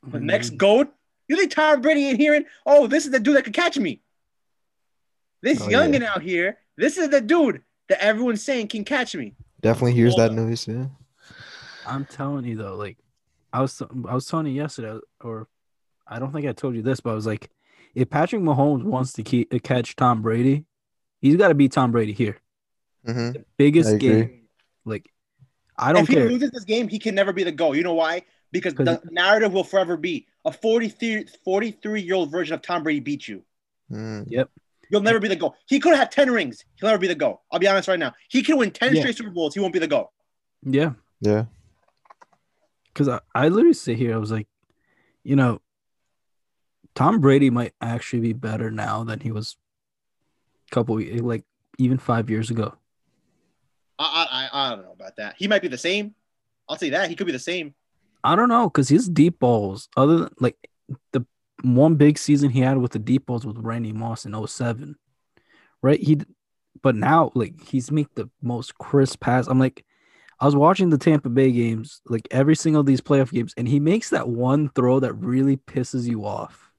The 0.04 0.18
Mm-hmm. 0.18 0.26
next 0.26 0.50
goat. 0.56 0.88
You 1.28 1.36
think 1.36 1.52
Tom 1.52 1.80
Brady 1.80 2.06
ain't 2.08 2.18
hearing? 2.18 2.44
Oh, 2.66 2.86
this 2.86 3.06
is 3.06 3.10
the 3.12 3.20
dude 3.20 3.36
that 3.36 3.44
could 3.44 3.54
catch 3.54 3.78
me. 3.78 4.02
This 5.42 5.60
Oh, 5.60 5.68
yeah. 5.68 5.78
youngin 5.86 6.02
out 6.04 6.22
here. 6.22 6.58
This 6.76 6.98
is 6.98 7.08
the 7.08 7.20
dude 7.20 7.62
that 7.88 8.00
everyone's 8.02 8.42
saying 8.42 8.68
can 8.68 8.84
catch 8.84 9.14
me. 9.14 9.34
Definitely 9.60 9.92
hears 9.92 10.14
Hold 10.16 10.20
that 10.20 10.38
on. 10.38 10.48
noise. 10.48 10.66
Yeah. 10.68 10.86
I'm 11.86 12.04
telling 12.04 12.44
you 12.44 12.56
though, 12.56 12.76
like 12.76 12.98
I 13.52 13.60
was 13.60 13.80
I 13.82 14.14
was 14.14 14.26
telling 14.26 14.46
you 14.46 14.52
yesterday, 14.52 14.98
or 15.20 15.48
I 16.06 16.18
don't 16.18 16.32
think 16.32 16.46
I 16.46 16.52
told 16.52 16.74
you 16.74 16.82
this, 16.82 17.00
but 17.00 17.10
I 17.10 17.14
was 17.14 17.26
like, 17.26 17.50
if 17.94 18.08
Patrick 18.10 18.42
Mahomes 18.42 18.84
wants 18.84 19.12
to 19.14 19.22
keep, 19.22 19.50
catch 19.62 19.94
Tom 19.96 20.22
Brady, 20.22 20.64
he's 21.20 21.36
got 21.36 21.48
to 21.48 21.54
beat 21.54 21.72
Tom 21.72 21.92
Brady 21.92 22.12
here. 22.12 22.38
Mm-hmm. 23.06 23.32
The 23.32 23.44
biggest 23.56 23.98
game. 23.98 24.42
Like, 24.84 25.10
I 25.76 25.92
don't 25.92 26.02
if 26.02 26.08
he 26.08 26.16
loses 26.16 26.50
this 26.50 26.64
game, 26.64 26.88
he 26.88 26.98
can 26.98 27.14
never 27.14 27.32
be 27.32 27.44
the 27.44 27.52
GOAT. 27.52 27.72
You 27.72 27.82
know 27.82 27.94
why? 27.94 28.22
Because 28.50 28.74
the 28.74 29.00
narrative 29.10 29.52
will 29.52 29.64
forever 29.64 29.96
be 29.96 30.26
a 30.44 30.52
43, 30.52 31.26
43 31.44 32.02
year 32.02 32.14
old 32.14 32.30
version 32.30 32.54
of 32.54 32.62
Tom 32.62 32.82
Brady 32.82 33.00
beat 33.00 33.26
you. 33.26 33.42
Mm. 33.90 34.46
You'll 34.90 35.00
never 35.00 35.20
be 35.20 35.28
the 35.28 35.36
GOAT. 35.36 35.54
He 35.66 35.80
could 35.80 35.90
have 35.90 35.98
had 36.00 36.10
10 36.12 36.30
rings. 36.30 36.64
He'll 36.76 36.88
never 36.90 37.00
be 37.00 37.06
the 37.08 37.14
GOAT. 37.14 37.40
I'll 37.50 37.58
be 37.58 37.66
honest 37.66 37.88
right 37.88 37.98
now. 37.98 38.12
He 38.28 38.42
can 38.42 38.58
win 38.58 38.70
10 38.70 38.94
Yeah. 38.94 39.00
straight 39.00 39.16
Super 39.16 39.30
Bowls. 39.30 39.54
He 39.54 39.60
won't 39.60 39.72
be 39.72 39.78
the 39.78 39.86
GOAT. 39.88 40.10
Yeah, 40.64 40.92
Yeah. 41.20 41.46
because 42.92 43.08
I, 43.08 43.20
I 43.34 43.48
literally 43.48 43.72
sit 43.72 43.96
here. 43.96 44.14
I 44.14 44.18
was 44.18 44.30
like, 44.30 44.46
you 45.24 45.34
know, 45.34 45.60
Tom 46.94 47.20
Brady 47.20 47.48
might 47.48 47.72
actually 47.80 48.20
be 48.20 48.32
better 48.34 48.70
now 48.70 49.02
than 49.02 49.20
he 49.20 49.32
was 49.32 49.56
a 50.70 50.74
couple 50.74 51.00
like 51.00 51.44
even 51.78 51.96
five 51.98 52.28
years 52.28 52.50
ago. 52.50 52.74
I, 54.04 54.48
I, 54.52 54.66
I, 54.66 54.70
don't 54.70 54.84
know 54.84 54.92
about 54.92 55.16
that. 55.16 55.34
He 55.38 55.48
might 55.48 55.62
be 55.62 55.68
the 55.68 55.78
same. 55.78 56.14
I'll 56.68 56.76
say 56.76 56.90
that. 56.90 57.08
He 57.08 57.16
could 57.16 57.26
be 57.26 57.32
the 57.32 57.38
same. 57.38 57.74
I 58.24 58.36
don't 58.36 58.48
know 58.48 58.68
because 58.68 58.88
his 58.88 59.08
deep 59.08 59.38
balls, 59.38 59.88
other 59.96 60.18
than 60.18 60.34
like 60.38 60.56
the 61.12 61.24
one 61.62 61.96
big 61.96 62.18
season 62.18 62.50
he 62.50 62.60
had 62.60 62.78
with 62.78 62.92
the 62.92 62.98
deep 62.98 63.26
balls 63.26 63.44
with 63.44 63.58
Randy 63.58 63.92
Moss 63.92 64.24
in 64.24 64.46
07, 64.46 64.96
right? 65.82 66.00
He, 66.00 66.20
but 66.82 66.94
now 66.94 67.32
like 67.34 67.60
he's 67.62 67.90
make 67.90 68.14
the 68.14 68.30
most 68.40 68.78
crisp 68.78 69.20
pass. 69.20 69.46
I'm 69.46 69.58
like, 69.58 69.84
I 70.40 70.46
was 70.46 70.56
watching 70.56 70.90
the 70.90 70.98
Tampa 70.98 71.28
Bay 71.28 71.52
games, 71.52 72.00
like 72.06 72.26
every 72.30 72.56
single 72.56 72.80
of 72.80 72.86
these 72.86 73.00
playoff 73.00 73.30
games, 73.30 73.54
and 73.56 73.68
he 73.68 73.78
makes 73.78 74.10
that 74.10 74.28
one 74.28 74.70
throw 74.70 75.00
that 75.00 75.14
really 75.14 75.56
pisses 75.56 76.08
you 76.08 76.24
off. 76.26 76.72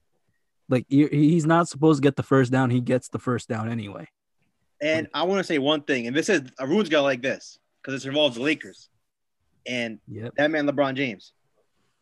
Like 0.68 0.86
he- 0.88 1.08
he's 1.08 1.46
not 1.46 1.68
supposed 1.68 2.02
to 2.02 2.06
get 2.06 2.16
the 2.16 2.22
first 2.22 2.52
down, 2.52 2.70
he 2.70 2.80
gets 2.80 3.08
the 3.08 3.18
first 3.18 3.48
down 3.48 3.70
anyway. 3.70 4.08
And 4.84 5.08
I 5.14 5.22
want 5.22 5.38
to 5.38 5.44
say 5.44 5.58
one 5.58 5.82
thing, 5.82 6.06
and 6.06 6.14
this 6.14 6.28
is 6.28 6.42
Arun's 6.58 6.88
got 6.90 7.02
like 7.02 7.22
this 7.22 7.58
because 7.80 7.94
this 7.94 8.06
involves 8.06 8.36
the 8.36 8.42
Lakers 8.42 8.90
and 9.66 9.98
Yep. 10.08 10.34
that 10.36 10.50
man 10.50 10.66
LeBron 10.66 10.94
James. 10.94 11.32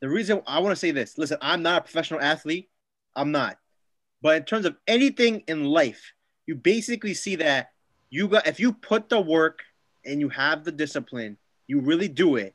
The 0.00 0.08
reason 0.08 0.42
I 0.48 0.58
want 0.58 0.72
to 0.72 0.76
say 0.76 0.90
this, 0.90 1.16
listen, 1.16 1.38
I'm 1.40 1.62
not 1.62 1.78
a 1.78 1.80
professional 1.82 2.20
athlete. 2.20 2.68
I'm 3.14 3.30
not. 3.30 3.56
But 4.20 4.36
in 4.36 4.44
terms 4.44 4.66
of 4.66 4.76
anything 4.88 5.44
in 5.46 5.64
life, 5.64 6.12
you 6.46 6.56
basically 6.56 7.14
see 7.14 7.36
that 7.36 7.70
you 8.10 8.26
got 8.26 8.46
if 8.46 8.58
you 8.58 8.72
put 8.72 9.08
the 9.08 9.20
work 9.20 9.60
and 10.04 10.18
you 10.18 10.28
have 10.30 10.64
the 10.64 10.72
discipline, 10.72 11.36
you 11.68 11.80
really 11.80 12.08
do 12.08 12.36
it. 12.36 12.54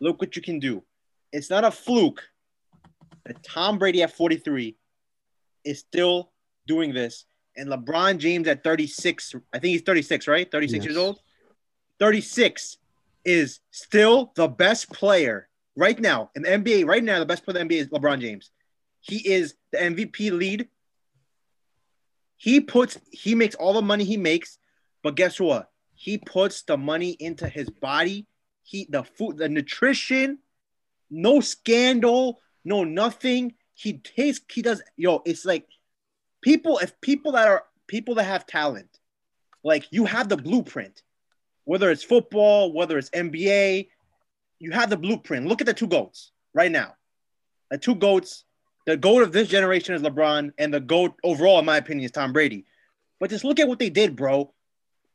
Look 0.00 0.20
what 0.20 0.36
you 0.36 0.42
can 0.42 0.60
do. 0.60 0.84
It's 1.32 1.50
not 1.50 1.64
a 1.64 1.70
fluke 1.70 2.22
that 3.26 3.42
Tom 3.42 3.78
Brady 3.78 4.02
at 4.02 4.12
43 4.12 4.76
is 5.64 5.80
still 5.80 6.30
doing 6.66 6.94
this 6.94 7.24
and 7.56 7.68
LeBron 7.68 8.18
James 8.18 8.48
at 8.48 8.64
36, 8.64 9.34
I 9.52 9.58
think 9.58 9.72
he's 9.72 9.82
36, 9.82 10.28
right? 10.28 10.50
36 10.50 10.84
years 10.84 10.96
old. 10.96 11.20
36 11.98 12.78
is 13.24 13.60
still 13.70 14.32
the 14.34 14.48
best 14.48 14.90
player 14.90 15.48
right 15.76 15.98
now 15.98 16.30
in 16.34 16.42
the 16.42 16.48
NBA. 16.48 16.86
Right 16.86 17.02
now, 17.02 17.18
the 17.18 17.26
best 17.26 17.44
player 17.44 17.58
in 17.58 17.68
the 17.68 17.74
NBA 17.74 17.80
is 17.80 17.88
LeBron 17.88 18.20
James. 18.20 18.50
He 19.00 19.16
is 19.16 19.54
the 19.72 19.78
MVP 19.78 20.32
lead. 20.32 20.68
He 22.36 22.60
puts, 22.60 22.98
he 23.10 23.34
makes 23.34 23.54
all 23.54 23.74
the 23.74 23.82
money 23.82 24.04
he 24.04 24.16
makes, 24.16 24.58
but 25.02 25.14
guess 25.14 25.38
what? 25.38 25.70
He 25.94 26.18
puts 26.18 26.62
the 26.62 26.76
money 26.76 27.10
into 27.10 27.48
his 27.48 27.70
body. 27.70 28.26
He, 28.64 28.86
the 28.90 29.04
food, 29.04 29.38
the 29.38 29.48
nutrition, 29.48 30.38
no 31.10 31.40
scandal, 31.40 32.40
no 32.64 32.84
nothing. 32.84 33.54
He 33.74 33.94
takes, 33.94 34.40
he 34.50 34.62
does, 34.62 34.82
yo, 34.96 35.22
it's 35.24 35.44
like 35.44 35.66
people, 36.44 36.78
if 36.78 37.00
people 37.00 37.32
that 37.32 37.48
are, 37.48 37.64
people 37.88 38.14
that 38.16 38.24
have 38.24 38.46
talent, 38.46 39.00
like 39.64 39.86
you 39.90 40.04
have 40.04 40.28
the 40.28 40.36
blueprint 40.36 41.02
whether 41.64 41.90
it's 41.90 42.04
football, 42.04 42.72
whether 42.72 42.98
it's 42.98 43.08
NBA, 43.10 43.88
you 44.58 44.70
have 44.72 44.90
the 44.90 44.96
blueprint. 44.98 45.46
Look 45.46 45.62
at 45.62 45.66
the 45.66 45.72
two 45.74 45.86
goats 45.86 46.30
right 46.52 46.70
now. 46.70 46.94
The 47.70 47.78
two 47.78 47.94
goats, 47.94 48.44
the 48.86 48.96
goat 48.98 49.22
of 49.22 49.32
this 49.32 49.48
generation 49.48 49.94
is 49.94 50.02
LeBron, 50.02 50.52
and 50.58 50.74
the 50.74 50.80
goat 50.80 51.14
overall, 51.24 51.58
in 51.58 51.64
my 51.64 51.78
opinion, 51.78 52.04
is 52.04 52.10
Tom 52.10 52.32
Brady. 52.34 52.66
But 53.18 53.30
just 53.30 53.44
look 53.44 53.58
at 53.60 53.66
what 53.66 53.78
they 53.78 53.88
did, 53.88 54.14
bro. 54.14 54.52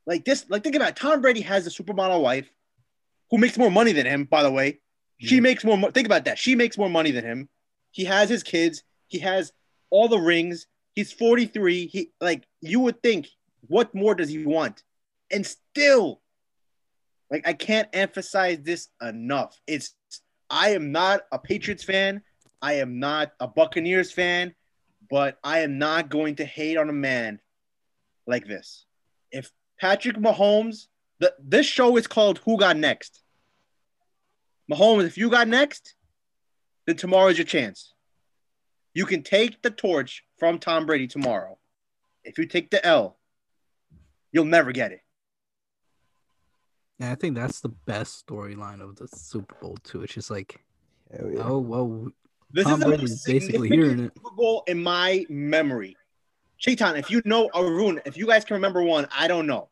Like 0.07 0.25
this, 0.25 0.49
like 0.49 0.63
think 0.63 0.75
about 0.75 0.89
it. 0.89 0.95
Tom 0.95 1.21
Brady 1.21 1.41
has 1.41 1.67
a 1.67 1.69
supermodel 1.69 2.21
wife 2.21 2.51
who 3.29 3.37
makes 3.37 3.57
more 3.57 3.69
money 3.69 3.91
than 3.91 4.07
him, 4.07 4.23
by 4.23 4.41
the 4.41 4.51
way. 4.51 4.79
She 5.19 5.37
Mhm. 5.39 5.43
makes 5.43 5.63
more 5.63 5.77
mo- 5.77 5.91
think 5.91 6.07
about 6.07 6.25
that. 6.25 6.39
She 6.39 6.55
makes 6.55 6.79
more 6.79 6.89
money 6.89 7.11
than 7.11 7.23
him. 7.25 7.47
He 7.91 8.05
has 8.05 8.27
his 8.27 8.41
kids, 8.41 8.83
he 9.07 9.19
has 9.19 9.53
all 9.91 10.07
the 10.07 10.17
rings. 10.19 10.65
He's 10.99 11.13
43. 11.13 11.88
He 11.88 12.12
like 12.19 12.45
you 12.59 12.81
would 12.81 13.01
think, 13.01 13.29
what 13.67 13.95
more 13.95 14.15
does 14.15 14.27
he 14.27 14.43
want? 14.43 14.83
And 15.31 15.45
still, 15.45 16.19
like 17.31 17.47
I 17.47 17.53
can't 17.53 17.88
emphasize 17.93 18.59
this 18.63 18.89
enough. 19.01 19.57
It's 19.65 19.95
I 20.49 20.71
am 20.71 20.91
not 20.91 21.21
a 21.31 21.39
Patriots 21.39 21.85
fan. 21.85 22.21
I 22.62 22.73
am 22.73 22.99
not 22.99 23.31
a 23.39 23.47
Buccaneers 23.47 24.12
fan, 24.12 24.53
but 25.09 25.39
I 25.41 25.59
am 25.59 25.77
not 25.77 26.09
going 26.09 26.35
to 26.35 26.43
hate 26.43 26.75
on 26.75 26.89
a 26.89 26.93
man 26.93 27.39
like 28.27 28.45
this. 28.45 28.83
If 29.31 29.53
Patrick 29.79 30.17
Mahomes, 30.17 30.88
the, 31.19 31.33
this 31.41 31.65
show 31.65 31.95
is 31.95 32.07
called 32.07 32.39
Who 32.39 32.57
Got 32.57 32.75
Next. 32.75 33.23
Mahomes, 34.69 35.05
if 35.05 35.17
you 35.17 35.29
got 35.29 35.47
next, 35.47 35.95
then 36.85 36.97
tomorrow 36.97 37.29
is 37.29 37.38
your 37.38 37.45
chance. 37.45 37.93
You 38.93 39.05
can 39.05 39.23
take 39.23 39.62
the 39.62 39.71
torch 39.71 40.25
from 40.39 40.60
Tom 40.60 40.86
Brady 40.86 41.08
tomorrow. 41.08 41.58
If 42.23 42.38
you 42.38 42.45
take 42.45 42.69
the 42.71 42.86
L, 42.86 43.17
you'll 44.32 44.45
never 44.45 44.71
get 44.71 44.91
it. 44.91 45.02
And 46.99 47.10
I 47.10 47.15
think 47.15 47.36
that's 47.36 47.62
the 47.62 47.69
best 47.69 48.25
storyline 48.25 48.82
of 48.82 48.95
the 48.95 49.08
Super 49.08 49.56
Bowl 49.62 49.78
too. 49.84 50.04
It's 50.04 50.13
just 50.13 50.32
like, 50.32 50.63
Hell 51.15 51.32
yeah. 51.32 51.41
oh 51.43 51.60
well, 51.60 52.08
This 52.52 52.65
Tom 52.65 52.82
is 52.82 52.86
Brady's 52.86 53.23
basically 53.23 53.69
significant 53.69 53.73
hearing 53.73 53.99
it. 54.06 54.12
Super 54.15 54.36
Bowl 54.36 54.63
in 54.67 54.82
my 54.82 55.25
memory. 55.30 55.95
Chetan, 56.62 56.99
if 56.99 57.10
you 57.10 57.21
know 57.23 57.49
Arun, 57.56 58.02
if 58.06 58.17
you 58.17 58.28
guys 58.28 58.43
can 58.43 58.56
remember 58.56 58.84
one, 58.84 59.08
I 59.17 59.28
don't 59.28 59.47
know. 59.47 59.69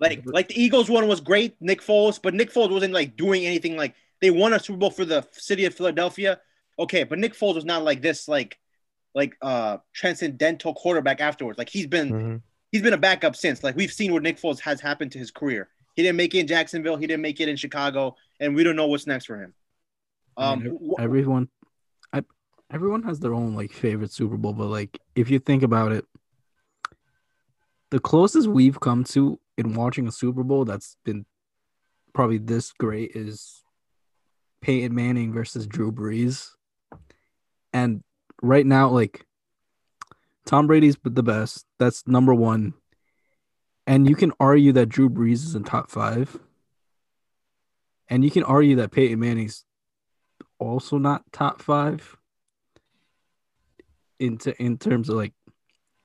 Like 0.00 0.22
like 0.24 0.48
the 0.48 0.60
Eagles 0.60 0.88
one 0.88 1.08
was 1.08 1.20
great, 1.20 1.56
Nick 1.60 1.82
Foles, 1.82 2.20
but 2.22 2.32
Nick 2.32 2.52
Foles 2.52 2.70
wasn't 2.70 2.94
like 2.94 3.16
doing 3.16 3.44
anything 3.44 3.76
like 3.76 3.94
they 4.20 4.30
won 4.30 4.52
a 4.52 4.60
Super 4.60 4.78
Bowl 4.78 4.90
for 4.90 5.04
the 5.04 5.26
city 5.32 5.64
of 5.66 5.74
Philadelphia. 5.74 6.40
Okay, 6.78 7.04
but 7.04 7.18
Nick 7.18 7.34
Foles 7.34 7.56
was 7.56 7.64
not 7.64 7.82
like 7.82 8.00
this 8.00 8.28
like 8.28 8.58
like 9.18 9.36
uh 9.42 9.76
transcendental 9.92 10.72
quarterback 10.74 11.20
afterwards. 11.20 11.58
Like 11.58 11.68
he's 11.68 11.86
been 11.86 12.08
Mhm. 12.12 12.42
he's 12.72 12.82
been 12.82 12.92
a 12.94 13.04
backup 13.08 13.34
since. 13.36 13.62
Like 13.64 13.76
we've 13.76 13.92
seen 13.92 14.12
what 14.12 14.22
Nick 14.22 14.38
Foles 14.40 14.60
has 14.60 14.80
happened 14.80 15.10
to 15.12 15.18
his 15.18 15.30
career. 15.30 15.68
He 15.96 16.02
didn't 16.04 16.16
make 16.16 16.34
it 16.34 16.38
in 16.38 16.46
Jacksonville, 16.46 16.96
he 16.96 17.06
didn't 17.08 17.22
make 17.22 17.40
it 17.40 17.48
in 17.48 17.56
Chicago, 17.56 18.14
and 18.40 18.54
we 18.54 18.62
don't 18.64 18.76
know 18.76 18.86
what's 18.86 19.06
next 19.06 19.26
for 19.26 19.36
him. 19.42 19.52
I 20.36 20.52
Um 20.52 20.78
wh- 20.88 21.02
everyone 21.02 21.48
I, 22.12 22.22
everyone 22.70 23.02
has 23.02 23.18
their 23.18 23.34
own 23.34 23.54
like 23.56 23.72
favorite 23.72 24.12
super 24.12 24.36
bowl 24.36 24.52
but 24.54 24.68
like 24.68 24.98
if 25.16 25.28
you 25.30 25.38
think 25.40 25.62
about 25.62 25.90
it 25.92 26.04
the 27.90 27.98
closest 27.98 28.46
we've 28.48 28.78
come 28.78 29.02
to 29.04 29.40
in 29.56 29.74
watching 29.74 30.06
a 30.06 30.12
super 30.12 30.44
bowl 30.44 30.64
that's 30.64 30.96
been 31.04 31.24
probably 32.14 32.38
this 32.38 32.72
great 32.72 33.10
is 33.14 33.62
Peyton 34.60 34.94
Manning 34.94 35.32
versus 35.32 35.66
Drew 35.66 35.90
Brees 35.90 36.50
and 37.72 38.02
right 38.42 38.66
now 38.66 38.88
like 38.88 39.24
Tom 40.46 40.66
Brady's 40.66 40.96
the 41.02 41.22
best. 41.22 41.66
That's 41.78 42.06
number 42.06 42.34
1 42.34 42.74
and 43.86 44.08
you 44.08 44.16
can 44.16 44.32
argue 44.38 44.72
that 44.72 44.88
Drew 44.88 45.08
Brees 45.08 45.44
is 45.44 45.54
in 45.54 45.64
top 45.64 45.90
5 45.90 46.38
and 48.08 48.24
you 48.24 48.30
can 48.30 48.42
argue 48.44 48.76
that 48.76 48.90
Peyton 48.90 49.20
Manning's 49.20 49.64
also 50.58 50.98
not 50.98 51.30
top 51.32 51.62
five. 51.62 52.16
Into 54.18 54.60
in 54.60 54.78
terms 54.78 55.08
of 55.08 55.16
like 55.16 55.32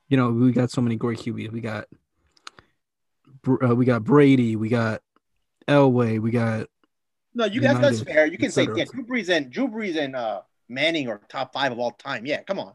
you 0.08 0.16
know 0.16 0.30
we 0.30 0.52
got 0.52 0.70
so 0.70 0.80
many 0.80 0.94
great 0.94 1.18
QBs 1.18 1.50
we 1.50 1.60
got 1.60 1.86
uh, 3.48 3.74
we 3.74 3.84
got 3.84 4.04
Brady. 4.04 4.54
We 4.54 4.68
got 4.68 5.02
Elway. 5.66 6.20
We 6.20 6.30
got 6.30 6.68
no, 7.34 7.46
you 7.46 7.60
guys 7.60 7.80
that's 7.80 7.98
United, 7.98 8.14
fair. 8.14 8.26
You 8.26 8.38
can 8.38 8.52
say 8.52 8.68
yeah, 8.76 8.84
Drew 8.84 9.04
Brees 9.04 9.28
and 9.30 9.50
Drew 9.50 9.66
Brees 9.66 9.96
and 9.96 10.14
uh 10.14 10.42
Manning 10.68 11.08
or 11.08 11.20
top 11.28 11.52
five 11.52 11.72
of 11.72 11.78
all 11.78 11.90
time. 11.92 12.26
Yeah, 12.26 12.42
come 12.42 12.58
on. 12.58 12.74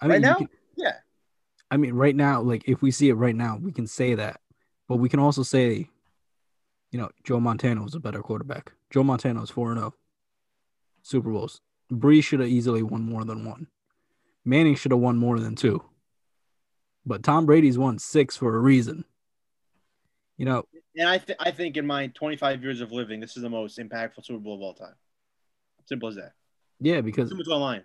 I 0.00 0.06
Right 0.06 0.14
mean, 0.14 0.22
now? 0.22 0.34
can- 0.36 0.48
Yeah. 0.76 0.92
I 1.70 1.76
mean 1.78 1.94
right 1.94 2.14
now 2.14 2.42
like 2.42 2.64
if 2.68 2.82
we 2.82 2.90
see 2.90 3.08
it 3.08 3.14
right 3.14 3.34
now 3.34 3.56
we 3.56 3.72
can 3.72 3.86
say 3.86 4.14
that 4.14 4.40
but 4.88 4.96
we 4.96 5.08
can 5.08 5.18
also 5.20 5.42
say 5.42 5.88
you 6.90 6.98
know 6.98 7.08
Joe 7.24 7.40
Montana 7.40 7.82
was 7.82 7.94
a 7.94 8.00
better 8.00 8.20
quarterback 8.20 8.72
Joe 8.90 9.02
Montana 9.02 9.40
was 9.40 9.48
four 9.50 9.70
and 9.70 9.80
zero 9.80 9.94
Super 11.02 11.30
Bowls 11.30 11.60
Brees 11.90 12.24
should 12.24 12.40
have 12.40 12.48
easily 12.50 12.82
won 12.82 13.02
more 13.08 13.24
than 13.24 13.46
one 13.46 13.68
Manning 14.44 14.74
should 14.74 14.90
have 14.92 15.00
won 15.00 15.16
more 15.16 15.38
than 15.40 15.54
two 15.56 15.82
but 17.06 17.22
Tom 17.22 17.46
Brady's 17.46 17.78
won 17.78 17.98
six 17.98 18.36
for 18.36 18.54
a 18.54 18.60
reason 18.60 19.04
you 20.36 20.44
know 20.44 20.64
And 20.96 21.08
I 21.08 21.16
th- 21.18 21.38
I 21.40 21.52
think 21.52 21.78
in 21.78 21.86
my 21.86 22.08
25 22.08 22.62
years 22.62 22.82
of 22.82 22.92
living, 22.92 23.18
this 23.20 23.34
is 23.36 23.42
the 23.42 23.48
most 23.50 23.78
impactful 23.78 24.26
Super 24.26 24.40
Bowl 24.40 24.56
of 24.56 24.60
all 24.60 24.74
time. 24.74 24.94
Simple 25.86 26.10
as 26.10 26.16
that. 26.16 26.32
Yeah 26.82 27.00
because 27.00 27.30
Too 27.30 27.36
much 27.36 27.48
online. 27.48 27.82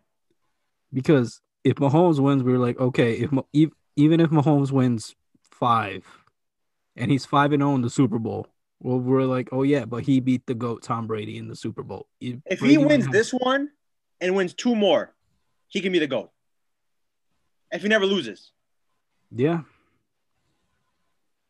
because 0.92 1.42
if 1.64 1.76
Mahomes 1.76 2.20
wins, 2.20 2.44
we 2.44 2.54
are 2.54 2.58
like, 2.60 2.80
okay, 2.80 3.28
if 3.54 3.70
even 3.96 4.20
if 4.20 4.30
Mahomes 4.30 4.72
wins 4.72 5.16
five, 5.42 6.06
and 6.96 7.12
he's 7.12 7.26
five 7.26 7.52
and 7.52 7.62
zero 7.62 7.76
in 7.76 7.82
the 7.82 7.90
Super 7.90 8.20
Bowl, 8.20 8.48
well, 8.80 9.00
we're 9.00 9.24
like, 9.24 9.50
oh 9.52 9.64
yeah, 9.64 9.86
but 9.86 10.04
he 10.04 10.20
beat 10.20 10.46
the 10.46 10.54
goat 10.54 10.84
Tom 10.84 11.08
Brady 11.08 11.38
in 11.38 11.48
the 11.48 11.56
Super 11.56 11.84
Bowl. 11.84 12.08
If 12.22 12.38
If 12.46 12.60
he 12.60 12.78
wins 12.78 13.08
this 13.10 13.32
one 13.32 13.70
and 14.22 14.36
wins 14.36 14.54
two 14.54 14.76
more, 14.76 15.14
he 15.68 15.82
can 15.82 15.92
be 15.92 16.00
the 16.00 16.08
GOAT. 16.08 16.32
If 17.72 17.82
he 17.82 17.88
never 17.90 18.06
loses. 18.06 18.52
yeah, 19.32 19.62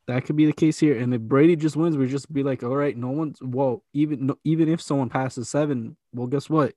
that 0.07 0.25
could 0.25 0.35
be 0.35 0.45
the 0.45 0.53
case 0.53 0.79
here. 0.79 0.97
And 0.97 1.13
if 1.13 1.21
Brady 1.21 1.55
just 1.55 1.75
wins, 1.75 1.97
we 1.97 2.07
just 2.07 2.31
be 2.31 2.41
like, 2.43 2.63
all 2.63 2.75
right, 2.75 2.95
no 2.97 3.09
one's 3.09 3.39
well, 3.41 3.83
even 3.93 4.31
even 4.43 4.67
if 4.69 4.81
someone 4.81 5.09
passes 5.09 5.49
seven, 5.49 5.95
well, 6.13 6.27
guess 6.27 6.49
what? 6.49 6.73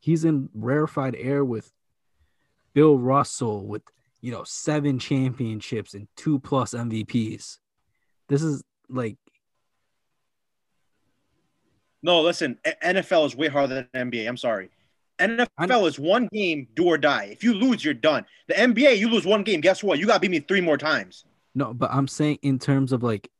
He's 0.00 0.24
in 0.24 0.48
rarefied 0.54 1.14
air 1.16 1.44
with 1.44 1.70
Bill 2.72 2.98
Russell 2.98 3.66
with 3.66 3.82
you 4.20 4.32
know 4.32 4.44
seven 4.44 4.98
championships 4.98 5.94
and 5.94 6.08
two 6.16 6.38
plus 6.40 6.74
MVPs. 6.74 7.58
This 8.28 8.42
is 8.42 8.62
like 8.88 9.16
No, 12.02 12.22
listen, 12.22 12.58
NFL 12.82 13.26
is 13.26 13.36
way 13.36 13.48
harder 13.48 13.86
than 13.92 14.10
NBA. 14.10 14.26
I'm 14.26 14.36
sorry. 14.36 14.70
NFL 15.18 15.86
is 15.86 15.98
one 15.98 16.28
game, 16.32 16.66
do 16.74 16.86
or 16.86 16.98
die. 16.98 17.28
If 17.30 17.44
you 17.44 17.52
lose, 17.52 17.84
you're 17.84 17.92
done. 17.92 18.24
The 18.48 18.54
NBA, 18.54 18.96
you 18.96 19.10
lose 19.10 19.26
one 19.26 19.42
game, 19.42 19.60
guess 19.60 19.82
what? 19.82 19.98
You 19.98 20.06
got 20.06 20.14
to 20.14 20.20
beat 20.20 20.30
me 20.30 20.40
three 20.40 20.62
more 20.62 20.78
times. 20.78 21.26
no, 21.54 21.74
but 21.74 21.90
I'm 21.92 22.08
saying 22.08 22.38
in 22.42 22.58
terms 22.58 22.92
of 22.92 23.02
like, 23.02 23.30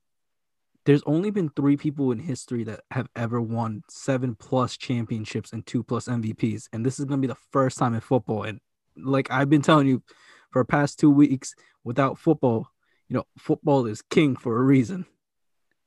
there's 0.85 1.03
only 1.05 1.31
been 1.31 1.51
three 1.51 1.77
people 1.77 2.11
in 2.13 2.19
history 2.19 2.65
that 2.65 2.81
have 2.91 3.09
ever 3.15 3.41
won 3.41 3.83
seven 3.89 4.35
plus 4.35 4.77
championships 4.77 5.53
and 5.53 5.65
two 5.67 5.83
plus 5.83 6.07
MVPs, 6.09 6.69
and 6.73 6.85
this 6.85 6.99
is 6.99 7.05
gonna 7.05 7.21
be 7.21 7.27
the 7.27 7.37
first 7.53 7.79
time 7.79 7.95
in 7.95 8.01
football. 8.01 8.45
And 8.45 8.61
like 8.97 9.31
I've 9.31 9.51
been 9.51 9.63
telling 9.63 9.87
you 9.87 10.03
for 10.51 10.63
the 10.63 10.67
past 10.67 10.99
two 10.99 11.11
weeks, 11.11 11.55
without 11.85 12.19
football, 12.19 12.69
you 13.09 13.15
know, 13.17 13.25
football 13.39 13.87
is 13.87 14.03
king 14.03 14.37
for 14.37 14.57
a 14.59 14.63
reason. 14.63 15.07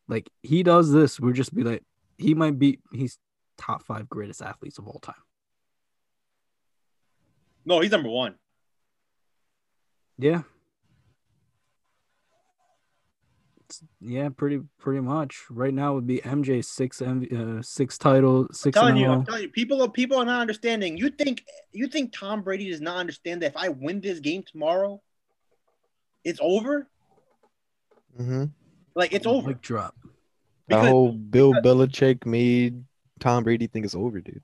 Like 0.08 0.30
he 0.42 0.64
does 0.64 0.92
this, 0.92 1.20
we're 1.20 1.34
just 1.34 1.54
be 1.56 1.64
like, 1.64 1.84
he 2.18 2.34
might 2.34 2.60
be 2.60 2.80
he's 2.92 3.18
top 3.58 3.84
five 3.84 4.08
greatest 4.10 4.42
athletes 4.42 4.78
of 4.78 4.88
all 4.88 5.00
time. 5.00 5.16
No, 7.66 7.80
he's 7.80 7.92
number 7.92 8.10
one. 8.10 8.36
Yeah. 10.18 10.42
It's- 13.58 13.63
Yeah, 14.02 14.30
pretty 14.30 14.62
pretty 14.80 15.02
much. 15.02 15.44
Right 15.50 15.74
now 15.74 15.94
would 15.94 16.08
be 16.08 16.20
MJ 16.20 16.64
six 16.64 17.00
MV, 17.00 17.60
uh, 17.60 17.62
six 17.62 17.98
title 17.98 18.48
six 18.52 18.74
telling 18.74 18.92
and 18.92 19.00
you, 19.00 19.08
I'm 19.10 19.26
telling 19.26 19.44
you, 19.44 19.50
people 19.50 19.82
are 19.82 19.90
people 19.90 20.18
are 20.18 20.26
not 20.26 20.42
understanding. 20.42 20.98
You 20.98 21.10
think 21.10 21.44
you 21.72 21.88
think 21.88 22.14
Tom 22.14 22.42
Brady 22.42 22.70
does 22.70 22.82
not 22.82 22.98
understand 22.98 23.42
that 23.42 23.48
if 23.48 23.58
I 23.58 23.70
win 23.70 24.02
this 24.02 24.20
game 24.20 24.44
tomorrow, 24.44 25.02
it's 26.24 26.40
over? 26.42 26.88
Mm-hmm. 28.20 28.46
Like 28.96 29.14
it's 29.14 29.26
over. 29.26 29.50
Mic 29.50 29.62
drop. 29.62 29.96
The 30.68 30.80
whole 30.80 31.12
Bill 31.12 31.54
Belichick 31.54 32.26
made 32.26 32.84
Tom 33.20 33.44
Brady 33.44 33.68
think 33.68 33.86
it's 33.86 33.96
over, 33.96 34.22
dude. 34.22 34.42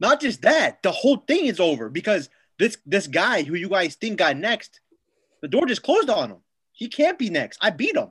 not 0.00 0.20
just 0.20 0.42
that, 0.42 0.82
the 0.82 0.92
whole 0.92 1.16
thing 1.16 1.46
is 1.46 1.60
over 1.60 1.88
because 1.88 2.28
this 2.58 2.78
this 2.86 3.06
guy 3.06 3.42
who 3.42 3.54
you 3.54 3.68
guys 3.68 3.94
think 3.96 4.18
got 4.18 4.36
next, 4.36 4.80
the 5.42 5.48
door 5.48 5.66
just 5.66 5.82
closed 5.82 6.10
on 6.10 6.30
him. 6.30 6.38
He 6.72 6.88
can't 6.88 7.18
be 7.18 7.30
next. 7.30 7.58
I 7.62 7.70
beat 7.70 7.96
him. 7.96 8.10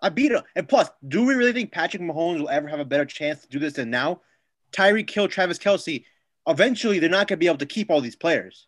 I 0.00 0.10
beat 0.10 0.32
him. 0.32 0.42
And 0.54 0.68
plus, 0.68 0.88
do 1.06 1.24
we 1.24 1.34
really 1.34 1.52
think 1.52 1.72
Patrick 1.72 2.02
Mahomes 2.02 2.38
will 2.38 2.48
ever 2.48 2.68
have 2.68 2.80
a 2.80 2.84
better 2.84 3.06
chance 3.06 3.42
to 3.42 3.48
do 3.48 3.58
this 3.58 3.74
than 3.74 3.90
now? 3.90 4.20
Tyreek 4.72 5.08
Hill, 5.08 5.28
Travis 5.28 5.58
Kelce, 5.58 6.04
eventually 6.46 6.98
they're 6.98 7.08
not 7.08 7.28
going 7.28 7.38
to 7.38 7.40
be 7.40 7.46
able 7.46 7.58
to 7.58 7.66
keep 7.66 7.90
all 7.90 8.00
these 8.00 8.16
players 8.16 8.66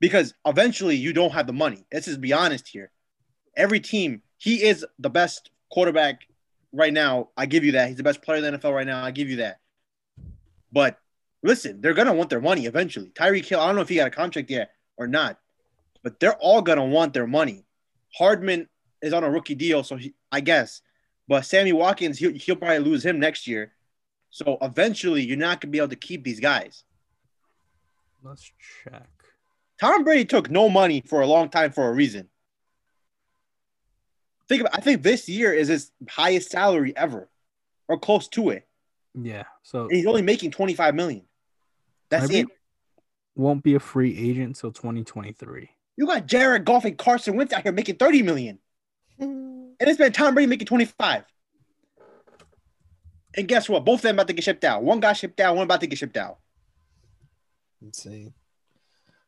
because 0.00 0.34
eventually 0.46 0.96
you 0.96 1.12
don't 1.12 1.32
have 1.32 1.46
the 1.46 1.52
money. 1.52 1.84
Let's 1.92 2.06
just 2.06 2.20
be 2.20 2.32
honest 2.32 2.68
here. 2.68 2.90
Every 3.56 3.80
team, 3.80 4.22
he 4.38 4.62
is 4.62 4.84
the 4.98 5.10
best 5.10 5.50
quarterback 5.70 6.22
right 6.72 6.92
now. 6.92 7.30
I 7.36 7.46
give 7.46 7.64
you 7.64 7.72
that. 7.72 7.88
He's 7.88 7.96
the 7.96 8.02
best 8.02 8.22
player 8.22 8.44
in 8.44 8.52
the 8.52 8.58
NFL 8.58 8.74
right 8.74 8.86
now. 8.86 9.04
I 9.04 9.10
give 9.10 9.28
you 9.28 9.36
that. 9.36 9.60
But 10.72 10.98
listen, 11.42 11.80
they're 11.80 11.94
going 11.94 12.06
to 12.06 12.12
want 12.12 12.30
their 12.30 12.40
money 12.40 12.66
eventually. 12.66 13.10
Tyreek 13.10 13.46
Hill, 13.46 13.60
I 13.60 13.66
don't 13.66 13.76
know 13.76 13.82
if 13.82 13.88
he 13.88 13.96
got 13.96 14.08
a 14.08 14.10
contract 14.10 14.50
yet 14.50 14.70
or 14.96 15.06
not, 15.06 15.38
but 16.02 16.20
they're 16.20 16.36
all 16.36 16.62
going 16.62 16.78
to 16.78 16.84
want 16.84 17.14
their 17.14 17.26
money. 17.26 17.64
Hardman 18.14 18.68
is 19.02 19.12
on 19.12 19.24
a 19.24 19.30
rookie 19.30 19.54
deal, 19.54 19.82
so 19.84 19.96
he, 19.96 20.14
I 20.30 20.40
guess. 20.40 20.82
But 21.28 21.44
Sammy 21.44 21.72
Watkins, 21.72 22.18
he'll, 22.18 22.32
he'll 22.32 22.56
probably 22.56 22.78
lose 22.78 23.04
him 23.04 23.18
next 23.18 23.46
year. 23.46 23.72
So 24.30 24.58
eventually, 24.62 25.22
you're 25.24 25.36
not 25.36 25.60
going 25.60 25.68
to 25.68 25.72
be 25.72 25.78
able 25.78 25.88
to 25.88 25.96
keep 25.96 26.24
these 26.24 26.40
guys. 26.40 26.84
Let's 28.22 28.50
check. 28.84 29.08
Tom 29.80 30.04
Brady 30.04 30.24
took 30.24 30.50
no 30.50 30.68
money 30.68 31.02
for 31.06 31.20
a 31.20 31.26
long 31.26 31.48
time 31.48 31.72
for 31.72 31.88
a 31.88 31.92
reason. 31.92 32.28
Think 34.48 34.62
about, 34.62 34.76
I 34.76 34.80
think 34.80 35.02
this 35.02 35.28
year 35.28 35.52
is 35.52 35.68
his 35.68 35.90
highest 36.08 36.50
salary 36.50 36.96
ever, 36.96 37.28
or 37.88 37.98
close 37.98 38.28
to 38.28 38.50
it. 38.50 38.66
Yeah. 39.14 39.44
So 39.62 39.82
And 39.82 39.92
he's 39.92 40.06
only 40.06 40.22
making 40.22 40.52
25 40.52 40.94
million. 40.94 41.22
That's 42.10 42.30
it. 42.30 42.46
won't 43.34 43.62
be 43.62 43.74
a 43.74 43.80
free 43.80 44.16
agent 44.16 44.46
until 44.48 44.70
2023. 44.70 45.70
You 45.96 46.06
got 46.06 46.26
Jared 46.26 46.64
Goff 46.64 46.84
and 46.84 46.96
Carson 46.96 47.36
Wentz 47.36 47.52
out 47.52 47.62
here 47.62 47.72
making 47.72 47.96
30 47.96 48.22
million. 48.22 48.58
And 49.78 49.90
it's 49.90 49.98
been 49.98 50.10
Tom 50.10 50.32
Brady 50.32 50.46
making 50.48 50.66
25. 50.66 51.24
And 53.36 53.46
guess 53.46 53.68
what? 53.68 53.84
Both 53.84 53.98
of 53.98 54.02
them 54.02 54.16
about 54.16 54.28
to 54.28 54.32
get 54.32 54.44
shipped 54.44 54.64
out. 54.64 54.82
One 54.82 55.00
got 55.00 55.18
shipped 55.18 55.38
out, 55.38 55.54
one 55.54 55.64
about 55.64 55.80
to 55.82 55.86
get 55.86 55.98
shipped 55.98 56.16
out. 56.16 56.38
Insane. 57.82 58.32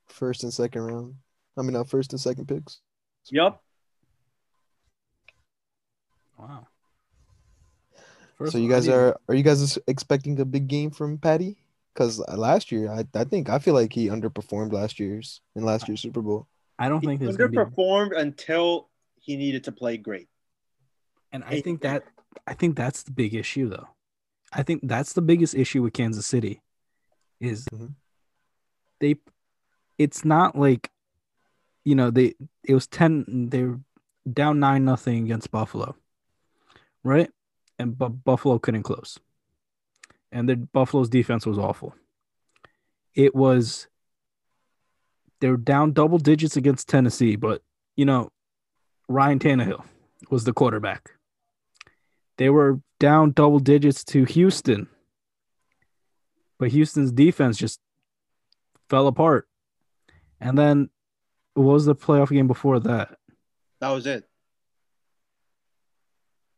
First 0.07 0.42
and 0.42 0.53
second 0.53 0.83
round. 0.83 1.16
I 1.59 1.62
mean, 1.62 1.74
not 1.74 1.90
first 1.90 2.12
and 2.12 2.20
second 2.20 2.46
picks. 2.46 2.81
Yep. 3.31 3.61
Wow. 6.38 6.66
so 8.48 8.59
you 8.59 8.70
guys 8.70 8.88
are 8.88 9.18
are 9.29 9.35
you 9.35 9.42
guys 9.42 9.77
expecting 9.87 10.38
a 10.40 10.44
big 10.44 10.68
game 10.68 10.90
from 10.90 11.18
Patty? 11.18 11.59
Because 11.92 12.20
last 12.29 12.70
year, 12.70 12.90
I, 12.90 13.05
I 13.14 13.24
think 13.24 13.51
I 13.51 13.59
feel 13.59 13.74
like 13.74 13.92
he 13.92 14.07
underperformed 14.07 14.72
last 14.72 15.01
year's 15.01 15.40
in 15.57 15.64
last 15.64 15.88
year's 15.88 16.01
Super 16.01 16.22
Bowl. 16.22 16.46
I 16.79 16.88
don't 16.88 17.01
think 17.01 17.20
there's 17.20 17.37
gonna 17.37 17.51
be. 17.51 17.57
underperformed 17.57 18.16
until 18.16 18.88
he 19.28 19.36
needed 19.36 19.62
to 19.64 19.72
play 19.72 19.98
great. 19.98 20.26
And 21.32 21.44
I 21.44 21.60
think 21.60 21.82
that 21.82 22.04
I 22.46 22.54
think 22.54 22.76
that's 22.76 23.02
the 23.02 23.10
big 23.10 23.34
issue 23.34 23.68
though. 23.68 23.88
I 24.50 24.62
think 24.62 24.80
that's 24.84 25.12
the 25.12 25.20
biggest 25.20 25.54
issue 25.54 25.82
with 25.82 25.92
Kansas 25.92 26.24
City 26.26 26.62
is 27.38 27.66
Mhm. 27.66 27.94
they 29.00 29.16
it's 29.98 30.24
not 30.24 30.56
like 30.56 30.90
you 31.84 31.94
know 31.94 32.10
they 32.10 32.34
it 32.64 32.72
was 32.72 32.86
10 32.86 33.50
they 33.50 33.64
were 33.64 33.80
down 34.32 34.58
9 34.60 34.82
nothing 34.86 35.24
against 35.24 35.50
Buffalo. 35.50 35.94
Right? 37.04 37.30
And 37.78 37.98
but 37.98 38.24
Buffalo 38.24 38.58
couldn't 38.58 38.84
close. 38.84 39.18
And 40.32 40.48
the 40.48 40.56
Buffalo's 40.56 41.10
defense 41.10 41.44
was 41.44 41.58
awful. 41.58 41.94
It 43.14 43.34
was 43.34 43.88
they 45.40 45.50
were 45.50 45.58
down 45.58 45.92
double 45.92 46.18
digits 46.18 46.56
against 46.56 46.88
Tennessee, 46.88 47.36
but 47.36 47.62
you 47.94 48.06
know, 48.06 48.32
Ryan 49.09 49.38
Tannehill 49.38 49.85
was 50.31 50.44
the 50.44 50.53
quarterback. 50.53 51.11
They 52.37 52.51
were 52.51 52.81
down 53.01 53.33
double 53.33 53.59
digits 53.59 54.05
to 54.05 54.25
Houston, 54.25 54.87
but 56.59 56.71
Houston's 56.71 57.11
defense 57.12 57.57
just 57.57 57.81
fell 58.88 59.07
apart. 59.07 59.49
And 60.40 60.57
then 60.57 60.90
what 61.55 61.73
was 61.73 61.87
the 61.87 61.94
playoff 61.97 62.31
game 62.31 62.47
before 62.47 62.79
that? 62.81 63.16
That 63.81 63.90
was 63.90 64.07
it. 64.07 64.25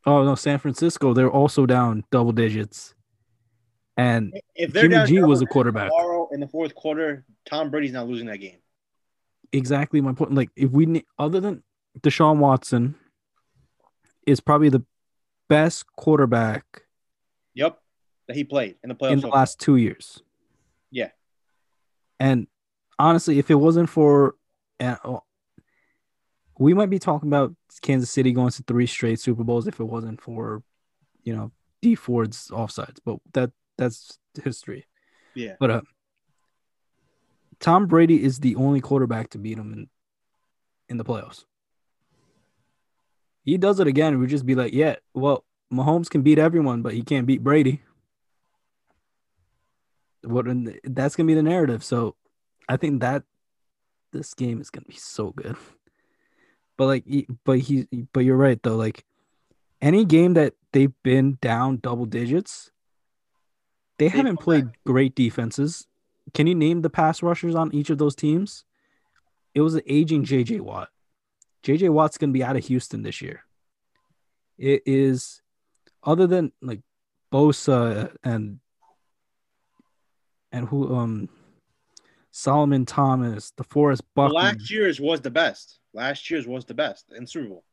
Oh 0.07 0.25
no, 0.25 0.35
San 0.35 0.59
Francisco. 0.59 1.13
They're 1.15 1.31
also 1.31 1.67
down 1.67 2.05
double 2.11 2.33
digits, 2.33 2.95
and 3.99 4.33
If 4.55 4.73
they're 4.73 4.89
Jimmy 4.89 5.07
G 5.07 5.23
was 5.23 5.43
a 5.43 5.47
quarterback. 5.47 5.91
tomorrow 5.91 6.29
in 6.33 6.41
the 6.41 6.49
fourth 6.49 6.75
quarter, 6.75 7.25
Tom 7.45 7.71
Brady's 7.71 7.93
not 7.93 8.09
losing 8.09 8.27
that 8.29 8.39
game. 8.39 8.59
exactly 9.53 10.01
my 10.01 10.13
point. 10.15 10.35
Like 10.35 10.51
if 10.57 10.71
we 10.71 10.87
ne- 10.87 11.05
other 11.19 11.41
than 11.41 11.63
Deshaun 11.98 12.38
Watson, 12.38 12.94
is 14.26 14.40
probably 14.40 14.68
the 14.68 14.85
best 15.48 15.85
quarterback 15.96 16.83
Yep, 17.55 17.81
that 18.29 18.37
he 18.37 18.44
played 18.44 18.76
in 18.83 18.88
the 18.88 18.94
playoffs. 18.94 19.12
in 19.12 19.20
the 19.20 19.29
last 19.29 19.59
two 19.59 19.76
years. 19.76 20.22
Yeah. 20.90 21.11
And 22.20 22.46
honestly, 22.98 23.38
if 23.38 23.50
it 23.50 23.57
wasn't 23.57 23.88
for, 23.88 24.37
uh, 24.79 25.18
we 26.59 26.74
might 26.74 26.90
be 26.90 26.98
talking 26.98 27.29
about 27.29 27.55
Kansas 27.83 28.11
City 28.11 28.33
going 28.33 28.50
to 28.50 28.62
three 28.62 28.87
straight 28.87 29.18
Super 29.18 29.42
Bowls 29.42 29.66
if 29.66 29.81
it 29.81 29.85
wasn't 29.85 30.20
for, 30.20 30.62
you 31.24 31.35
know, 31.35 31.50
Dee 31.83 31.94
Ford's 31.94 32.48
offsides. 32.48 32.98
But 33.05 33.18
that 33.33 33.50
that's 33.79 34.18
history. 34.44 34.87
yeah, 35.35 35.57
But 35.59 35.70
uh, 35.70 35.81
Tom 37.59 37.87
Brady 37.87 38.22
is 38.22 38.40
the 38.40 38.55
only 38.57 38.81
quarterback 38.81 39.31
to 39.31 39.38
beat 39.38 39.59
him 39.59 39.72
in 39.72 39.88
in 40.88 40.96
the 40.98 41.05
playoffs. 41.05 41.44
He 43.51 43.59
does 43.59 43.81
it 43.81 43.89
again. 43.89 44.21
We'd 44.21 44.31
just 44.31 44.47
be 44.47 44.55
like, 44.55 44.73
yeah, 44.73 44.95
well, 45.13 45.45
Mahomes 45.75 46.09
can 46.09 46.23
beat 46.23 46.39
everyone, 46.39 46.83
but 46.83 46.95
he 46.95 47.03
can't 47.03 47.27
beat 47.27 47.43
Brady. 47.43 47.83
What 50.23 50.47
and 50.47 50.79
that's 50.85 51.17
gonna 51.17 51.27
be 51.27 51.35
the 51.35 51.43
narrative. 51.43 51.83
So 51.83 52.15
I 52.69 52.77
think 52.77 53.01
that 53.01 53.25
this 54.13 54.35
game 54.35 54.61
is 54.61 54.71
gonna 54.71 54.87
be 54.87 54.95
so 54.95 55.33
good. 55.33 55.57
But 56.77 56.87
like, 56.87 57.05
but 57.45 57.59
he, 57.59 57.87
but 58.15 58.21
you're 58.21 58.39
right 58.39 58.59
though. 58.63 58.77
Like, 58.77 59.05
any 59.83 60.07
game 60.07 60.33
that 60.33 60.55
they've 60.73 60.95
been 61.03 61.37
down 61.43 61.77
double 61.77 62.07
digits, 62.07 62.71
they 63.99 64.09
haven't 64.09 64.39
come 64.39 64.45
played 64.45 64.69
great 64.87 65.15
defenses. 65.15 65.87
Can 66.33 66.47
you 66.47 66.55
name 66.55 66.81
the 66.81 66.89
pass 66.89 67.23
rushers 67.23 67.55
on 67.55 67.75
each 67.75 67.91
of 67.91 67.99
those 67.99 68.15
teams? 68.15 68.65
It 69.55 69.61
was 69.61 69.75
an 69.75 69.83
aging 69.87 70.25
JJ 70.25 70.63
Watt. 70.63 70.89
JJ 71.64 71.90
Watt's 71.90 72.18
gonna 72.18 72.33
be 72.33 72.44
out 72.44 72.57
of 72.57 72.64
Houston 72.66 73.03
this 73.03 73.20
year. 73.20 73.44
It 74.59 74.83
is 74.87 75.40
other 76.03 76.27
than 76.27 76.53
like 76.62 76.81
Bosa 77.33 78.14
and 78.23 78.61
and 80.53 80.66
who 80.68 80.94
um 80.96 81.29
Solomon 82.33 82.87
Thomas, 82.87 83.53
DeForest 83.57 84.03
But 84.14 84.29
Buckner, 84.29 84.35
last 84.35 84.70
year's 84.70 85.01
was 85.01 85.20
the 85.20 85.31
best. 85.31 85.79
Last 85.92 86.31
year's 86.31 86.46
was 86.46 86.64
the 86.64 86.75
best 86.75 87.07
in 87.16 87.27
Super 87.27 87.49
Bowl. 87.49 87.64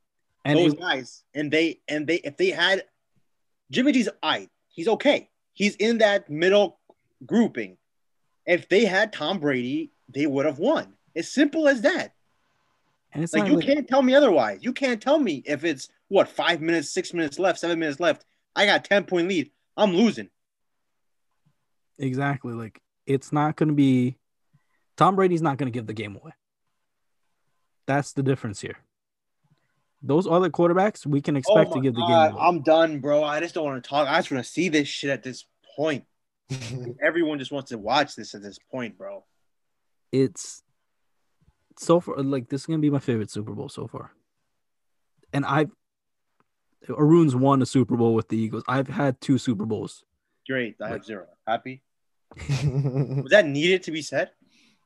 and 0.45 0.57
Those 0.57 0.73
it- 0.73 0.79
guys, 0.79 1.23
and 1.33 1.51
they 1.51 1.79
and 1.87 2.07
they 2.07 2.15
if 2.17 2.37
they 2.37 2.49
had 2.51 2.83
Jimmy 3.71 3.91
G's 3.91 4.09
I, 4.23 4.47
he's 4.69 4.87
okay. 4.87 5.29
He's 5.53 5.75
in 5.75 5.99
that 5.99 6.29
middle 6.29 6.79
grouping. 7.25 7.77
If 8.45 8.69
they 8.69 8.85
had 8.85 9.11
Tom 9.11 9.39
Brady, 9.39 9.91
they 10.07 10.25
would 10.25 10.45
have 10.45 10.59
won. 10.59 10.93
As 11.15 11.31
simple 11.31 11.67
as 11.67 11.81
that. 11.81 12.13
And 13.17 13.23
it's 13.23 13.33
Like 13.33 13.43
not 13.43 13.49
you 13.51 13.57
like- 13.57 13.65
can't 13.65 13.87
tell 13.87 14.03
me 14.03 14.13
otherwise. 14.13 14.59
You 14.61 14.71
can't 14.73 15.01
tell 15.01 15.17
me 15.17 15.41
if 15.45 15.63
it's 15.63 15.89
what 16.07 16.29
five 16.29 16.61
minutes, 16.61 16.91
six 16.91 17.13
minutes 17.13 17.39
left, 17.39 17.59
seven 17.59 17.79
minutes 17.79 17.99
left. 17.99 18.25
I 18.55 18.65
got 18.65 18.85
ten 18.85 19.03
point 19.05 19.27
lead. 19.27 19.51
I'm 19.75 19.91
losing. 19.93 20.29
Exactly. 21.97 22.53
Like 22.53 22.79
it's 23.05 23.31
not 23.33 23.55
going 23.55 23.69
to 23.69 23.75
be 23.75 24.17
Tom 24.97 25.15
Brady's 25.15 25.41
not 25.41 25.57
going 25.57 25.71
to 25.71 25.75
give 25.75 25.87
the 25.87 25.93
game 25.93 26.15
away. 26.15 26.31
That's 27.87 28.13
the 28.13 28.23
difference 28.23 28.61
here. 28.61 28.77
Those 30.03 30.27
other 30.27 30.49
quarterbacks, 30.49 31.05
we 31.05 31.21
can 31.21 31.35
oh 31.35 31.39
expect 31.39 31.69
Oh 31.71 31.73
to 31.73 31.77
my 31.77 31.83
give 31.83 31.95
the 31.95 32.01
God, 32.01 32.27
game 32.27 32.35
away. 32.35 32.45
I'm 32.47 32.61
done, 32.61 32.99
bro. 32.99 33.23
I 33.23 33.39
just 33.39 33.55
don't 33.55 33.65
want 33.65 33.83
to 33.83 33.89
talk. 33.89 34.07
I 34.07 34.17
just 34.17 34.29
want 34.31 34.43
to 34.45 34.49
see 34.51 34.69
this 34.69 34.87
shit 34.87 35.09
at 35.09 35.23
this 35.23 35.45
point. 35.75 36.05
Everyone 37.01 37.39
just 37.39 37.51
wants 37.51 37.69
to 37.71 37.77
watch 37.79 38.15
this 38.15 38.35
at 38.35 38.43
this 38.43 38.59
point, 38.71 38.97
bro. 38.97 39.23
It's 40.11 40.61
so 41.79 41.99
far 41.99 42.17
like 42.17 42.49
this 42.49 42.61
is 42.61 42.67
going 42.67 42.79
to 42.79 42.81
be 42.81 42.89
my 42.89 42.99
favorite 42.99 43.31
Super 43.31 43.53
Bowl 43.53 43.69
so 43.69 43.87
far. 43.87 44.11
And 45.33 45.45
I've 45.45 45.71
Arun's 46.89 47.35
won 47.35 47.61
a 47.61 47.65
Super 47.65 47.97
Bowl 47.97 48.13
with 48.13 48.29
the 48.29 48.37
Eagles. 48.37 48.63
I've 48.67 48.87
had 48.87 49.19
two 49.21 49.37
Super 49.37 49.65
Bowls. 49.65 50.03
Great. 50.47 50.75
I 50.81 50.89
have 50.89 51.05
zero. 51.05 51.25
Happy. 51.45 51.81
Was 52.37 53.31
that 53.31 53.45
needed 53.45 53.83
to 53.83 53.91
be 53.91 54.01
said? 54.01 54.31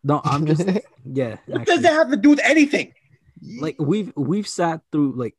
No, 0.03 0.21
I'm 0.23 0.45
just 0.45 0.65
yeah. 1.05 1.37
What 1.45 1.61
actually. 1.61 1.75
does 1.75 1.81
that 1.83 1.93
have 1.93 2.09
to 2.11 2.17
do 2.17 2.29
with 2.29 2.39
anything? 2.43 2.93
like 3.59 3.75
we've 3.79 4.13
we've 4.15 4.47
sat 4.47 4.81
through 4.91 5.13
like 5.13 5.35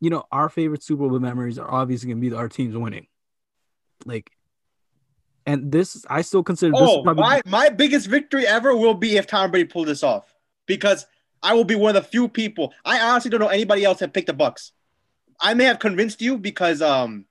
you 0.00 0.10
know 0.10 0.24
our 0.32 0.48
favorite 0.48 0.82
Super 0.82 1.08
Bowl 1.08 1.18
memories 1.18 1.58
are 1.58 1.70
obviously 1.70 2.08
gonna 2.08 2.20
be 2.20 2.32
our 2.32 2.48
teams 2.48 2.76
winning. 2.76 3.06
Like, 4.04 4.30
and 5.46 5.72
this 5.72 6.04
I 6.08 6.22
still 6.22 6.42
consider 6.42 6.72
this 6.72 6.80
Oh, 6.82 7.02
probably 7.02 7.22
my, 7.22 7.42
my 7.46 7.68
biggest 7.68 8.06
victory 8.06 8.46
ever 8.46 8.76
will 8.76 8.94
be 8.94 9.16
if 9.16 9.26
Tom 9.26 9.50
Brady 9.50 9.68
pulled 9.68 9.88
this 9.88 10.02
off 10.02 10.35
because 10.66 11.06
I 11.42 11.54
will 11.54 11.64
be 11.64 11.74
one 11.74 11.94
of 11.94 12.02
the 12.02 12.08
few 12.08 12.28
people. 12.28 12.72
I 12.84 13.00
honestly 13.00 13.30
don't 13.30 13.40
know 13.40 13.48
anybody 13.48 13.84
else 13.84 13.98
that 14.00 14.12
picked 14.12 14.26
the 14.26 14.32
Bucks. 14.32 14.72
I 15.40 15.54
may 15.54 15.64
have 15.64 15.78
convinced 15.78 16.20
you 16.20 16.38
because 16.38 16.82
um, 16.82 17.26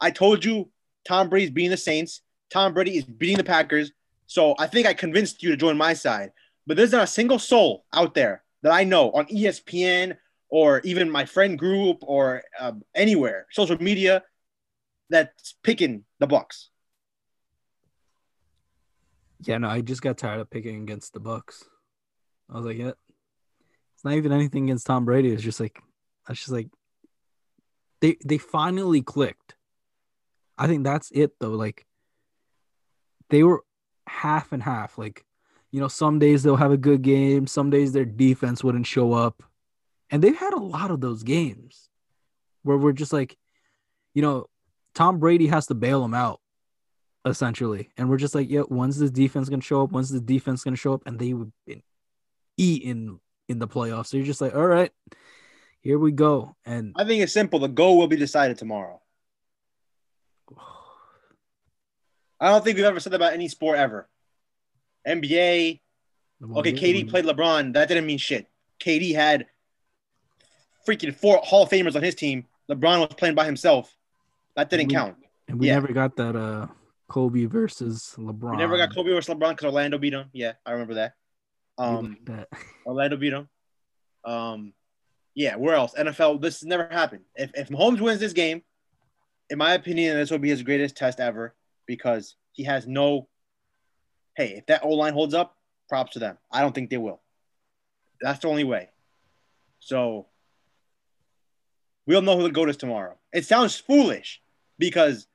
I 0.00 0.10
told 0.10 0.44
you 0.44 0.70
Tom 1.06 1.28
Brady's 1.28 1.50
beating 1.50 1.70
the 1.70 1.76
Saints. 1.76 2.22
Tom 2.50 2.74
Brady 2.74 2.96
is 2.96 3.04
beating 3.04 3.36
the 3.36 3.44
Packers. 3.44 3.92
So 4.26 4.54
I 4.58 4.66
think 4.66 4.86
I 4.86 4.94
convinced 4.94 5.42
you 5.42 5.50
to 5.50 5.56
join 5.56 5.76
my 5.76 5.92
side. 5.92 6.32
But 6.66 6.76
there's 6.76 6.92
not 6.92 7.04
a 7.04 7.08
single 7.08 7.38
soul 7.38 7.84
out 7.92 8.14
there 8.14 8.42
that 8.62 8.72
I 8.72 8.84
know 8.84 9.10
on 9.12 9.26
ESPN 9.26 10.16
or 10.48 10.80
even 10.84 11.10
my 11.10 11.24
friend 11.24 11.58
group 11.58 11.98
or 12.02 12.42
uh, 12.58 12.72
anywhere, 12.94 13.46
social 13.50 13.76
media, 13.82 14.22
that's 15.10 15.54
picking 15.62 16.04
the 16.18 16.26
Bucks. 16.26 16.70
yeah 19.44 19.58
no 19.58 19.68
I 19.68 19.80
just 19.80 20.02
got 20.02 20.18
tired 20.18 20.40
of 20.40 20.50
picking 20.50 20.82
against 20.82 21.12
the 21.12 21.20
Bucks. 21.20 21.64
I 22.52 22.56
was 22.56 22.66
like, 22.66 22.76
yeah, 22.76 22.92
it's 23.94 24.04
not 24.04 24.14
even 24.14 24.32
anything 24.32 24.64
against 24.64 24.86
Tom 24.86 25.04
Brady. 25.04 25.30
It's 25.30 25.42
just 25.42 25.60
like 25.60 25.80
was 26.28 26.38
just 26.38 26.50
like 26.50 26.68
they 28.00 28.16
they 28.24 28.38
finally 28.38 29.02
clicked. 29.02 29.54
I 30.58 30.66
think 30.66 30.84
that's 30.84 31.10
it 31.12 31.32
though. 31.40 31.50
Like 31.50 31.86
they 33.30 33.42
were 33.42 33.64
half 34.06 34.52
and 34.52 34.62
half. 34.62 34.98
Like, 34.98 35.24
you 35.70 35.80
know, 35.80 35.88
some 35.88 36.18
days 36.18 36.42
they'll 36.42 36.56
have 36.56 36.72
a 36.72 36.76
good 36.76 37.02
game, 37.02 37.46
some 37.46 37.70
days 37.70 37.92
their 37.92 38.04
defense 38.04 38.62
wouldn't 38.62 38.86
show 38.86 39.12
up. 39.12 39.42
And 40.10 40.22
they've 40.22 40.36
had 40.36 40.52
a 40.52 40.60
lot 40.60 40.90
of 40.90 41.00
those 41.00 41.22
games 41.22 41.88
where 42.62 42.76
we're 42.76 42.92
just 42.92 43.12
like, 43.12 43.36
you 44.14 44.20
know, 44.20 44.46
Tom 44.94 45.18
Brady 45.18 45.46
has 45.46 45.66
to 45.68 45.74
bail 45.74 46.02
them 46.02 46.12
out 46.12 46.40
essentially. 47.24 47.88
And 47.96 48.10
we're 48.10 48.18
just 48.18 48.34
like, 48.34 48.50
yeah, 48.50 48.62
when's 48.62 48.98
this 48.98 49.10
defense 49.10 49.48
gonna 49.48 49.62
show 49.62 49.84
up? 49.84 49.92
When's 49.92 50.10
the 50.10 50.20
defense 50.20 50.64
gonna 50.64 50.76
show 50.76 50.92
up? 50.92 51.02
And 51.06 51.18
they 51.18 51.32
would 51.32 51.52
been 51.66 51.82
eaten 52.56 52.90
in 52.90 53.20
in 53.48 53.58
the 53.58 53.68
playoffs. 53.68 54.06
So 54.06 54.16
you're 54.16 54.26
just 54.26 54.40
like, 54.40 54.54
all 54.54 54.66
right, 54.66 54.90
here 55.80 55.98
we 55.98 56.12
go. 56.12 56.56
And 56.64 56.92
I 56.96 57.04
think 57.04 57.22
it's 57.22 57.32
simple. 57.32 57.58
The 57.58 57.68
goal 57.68 57.98
will 57.98 58.06
be 58.06 58.16
decided 58.16 58.56
tomorrow. 58.58 59.00
I 62.40 62.48
don't 62.48 62.64
think 62.64 62.76
we've 62.76 62.84
ever 62.84 62.98
said 63.00 63.12
that 63.12 63.16
about 63.16 63.34
any 63.34 63.48
sport 63.48 63.78
ever. 63.78 64.08
NBA. 65.06 65.80
Okay, 66.56 66.72
KD 66.72 67.08
played 67.08 67.24
LeBron. 67.24 67.74
That 67.74 67.86
didn't 67.88 68.06
mean 68.06 68.18
shit. 68.18 68.48
KD 68.80 69.14
had 69.14 69.46
freaking 70.88 71.14
four 71.14 71.38
Hall 71.44 71.62
of 71.64 71.68
Famers 71.70 71.94
on 71.94 72.02
his 72.02 72.16
team. 72.16 72.46
LeBron 72.68 72.98
was 72.98 73.14
playing 73.16 73.36
by 73.36 73.44
himself. 73.44 73.94
That 74.56 74.68
didn't 74.70 74.88
We- 74.88 74.94
count. 74.94 75.16
and 75.48 75.58
we 75.60 75.68
yeah. 75.68 75.74
never 75.74 75.92
got 75.92 76.16
that 76.16 76.34
uh 76.36 76.66
Kobe 77.08 77.44
versus 77.44 78.14
LeBron. 78.18 78.52
We 78.52 78.56
never 78.56 78.76
got 78.76 78.94
Kobe 78.94 79.10
versus 79.10 79.32
LeBron 79.34 79.50
because 79.50 79.66
Orlando 79.66 79.98
beat 79.98 80.14
him. 80.14 80.30
Yeah, 80.32 80.52
I 80.66 80.72
remember 80.72 80.94
that. 80.94 81.14
Um, 81.82 82.16
like. 82.28 82.48
Orlando 82.86 83.16
beat 83.16 83.32
him. 83.32 83.48
Um, 84.24 84.72
Yeah, 85.34 85.56
where 85.56 85.74
else? 85.74 85.94
NFL. 85.94 86.40
This 86.40 86.60
has 86.60 86.66
never 86.66 86.88
happened. 86.88 87.22
If 87.34 87.50
if 87.54 87.68
Mahomes 87.68 88.00
wins 88.00 88.20
this 88.20 88.32
game, 88.32 88.62
in 89.50 89.58
my 89.58 89.74
opinion, 89.74 90.16
this 90.16 90.30
will 90.30 90.38
be 90.38 90.50
his 90.50 90.62
greatest 90.62 90.96
test 90.96 91.20
ever 91.20 91.54
because 91.86 92.36
he 92.52 92.64
has 92.64 92.86
no. 92.86 93.28
Hey, 94.36 94.54
if 94.56 94.66
that 94.66 94.84
O 94.84 94.90
line 94.90 95.12
holds 95.12 95.34
up, 95.34 95.56
props 95.88 96.12
to 96.12 96.18
them. 96.18 96.38
I 96.50 96.60
don't 96.62 96.74
think 96.74 96.90
they 96.90 96.96
will. 96.98 97.20
That's 98.20 98.38
the 98.40 98.48
only 98.48 98.64
way. 98.64 98.88
So 99.80 100.26
we'll 102.06 102.22
know 102.22 102.36
who 102.36 102.44
the 102.44 102.50
goat 102.50 102.70
is 102.70 102.76
tomorrow. 102.76 103.18
It 103.32 103.44
sounds 103.44 103.76
foolish 103.76 104.40
because 104.78 105.26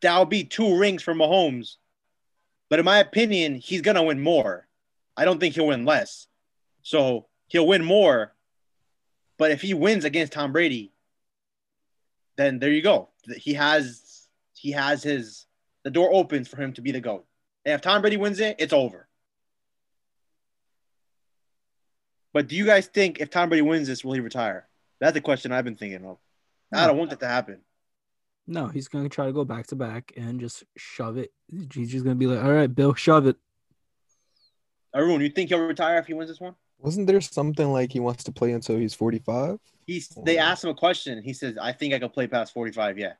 that'll 0.00 0.24
be 0.24 0.44
two 0.44 0.76
rings 0.78 1.02
for 1.02 1.14
Mahomes. 1.14 1.76
But 2.70 2.78
in 2.78 2.84
my 2.84 2.98
opinion, 2.98 3.56
he's 3.56 3.82
gonna 3.82 4.02
win 4.02 4.20
more. 4.20 4.63
I 5.16 5.24
don't 5.24 5.38
think 5.38 5.54
he'll 5.54 5.68
win 5.68 5.84
less. 5.84 6.26
So 6.82 7.26
he'll 7.48 7.66
win 7.66 7.84
more. 7.84 8.34
But 9.38 9.50
if 9.50 9.60
he 9.60 9.74
wins 9.74 10.04
against 10.04 10.32
Tom 10.32 10.52
Brady, 10.52 10.92
then 12.36 12.58
there 12.58 12.70
you 12.70 12.82
go. 12.82 13.08
He 13.36 13.54
has 13.54 14.26
he 14.54 14.72
has 14.72 15.02
his 15.02 15.46
the 15.82 15.90
door 15.90 16.12
opens 16.12 16.48
for 16.48 16.56
him 16.56 16.72
to 16.74 16.80
be 16.80 16.92
the 16.92 17.00
GOAT. 17.00 17.24
And 17.64 17.74
if 17.74 17.80
Tom 17.80 18.00
Brady 18.00 18.16
wins 18.16 18.40
it, 18.40 18.56
it's 18.58 18.72
over. 18.72 19.08
But 22.32 22.48
do 22.48 22.56
you 22.56 22.66
guys 22.66 22.86
think 22.86 23.20
if 23.20 23.30
Tom 23.30 23.48
Brady 23.48 23.62
wins 23.62 23.86
this, 23.88 24.04
will 24.04 24.14
he 24.14 24.20
retire? 24.20 24.66
That's 25.00 25.14
the 25.14 25.20
question 25.20 25.52
I've 25.52 25.64
been 25.64 25.76
thinking 25.76 26.04
of. 26.04 26.18
I 26.72 26.86
don't 26.86 26.96
want 26.96 27.10
that 27.10 27.20
to 27.20 27.28
happen. 27.28 27.60
No, 28.46 28.66
he's 28.68 28.88
gonna 28.88 29.08
try 29.08 29.26
to 29.26 29.32
go 29.32 29.44
back 29.44 29.68
to 29.68 29.76
back 29.76 30.12
and 30.16 30.40
just 30.40 30.64
shove 30.76 31.16
it. 31.16 31.32
He's 31.72 31.90
just 31.90 32.04
gonna 32.04 32.16
be 32.16 32.26
like, 32.26 32.44
"All 32.44 32.52
right, 32.52 32.72
Bill, 32.72 32.94
shove 32.94 33.26
it." 33.26 33.36
Arun, 34.94 35.20
you 35.20 35.28
think 35.28 35.48
he'll 35.50 35.60
retire 35.66 35.98
if 35.98 36.06
he 36.06 36.14
wins 36.14 36.30
this 36.30 36.40
one? 36.40 36.54
Wasn't 36.78 37.06
there 37.06 37.20
something 37.20 37.72
like 37.72 37.92
he 37.92 38.00
wants 38.00 38.24
to 38.24 38.32
play 38.32 38.52
until 38.52 38.76
he's 38.78 38.94
45? 38.94 39.58
He's 39.86 40.08
they 40.24 40.38
asked 40.38 40.64
him 40.64 40.70
a 40.70 40.74
question. 40.74 41.22
He 41.22 41.32
says, 41.32 41.56
"I 41.60 41.72
think 41.72 41.94
I 41.94 41.98
can 41.98 42.08
play 42.10 42.26
past 42.26 42.52
45." 42.54 42.98
Yeah, 42.98 43.12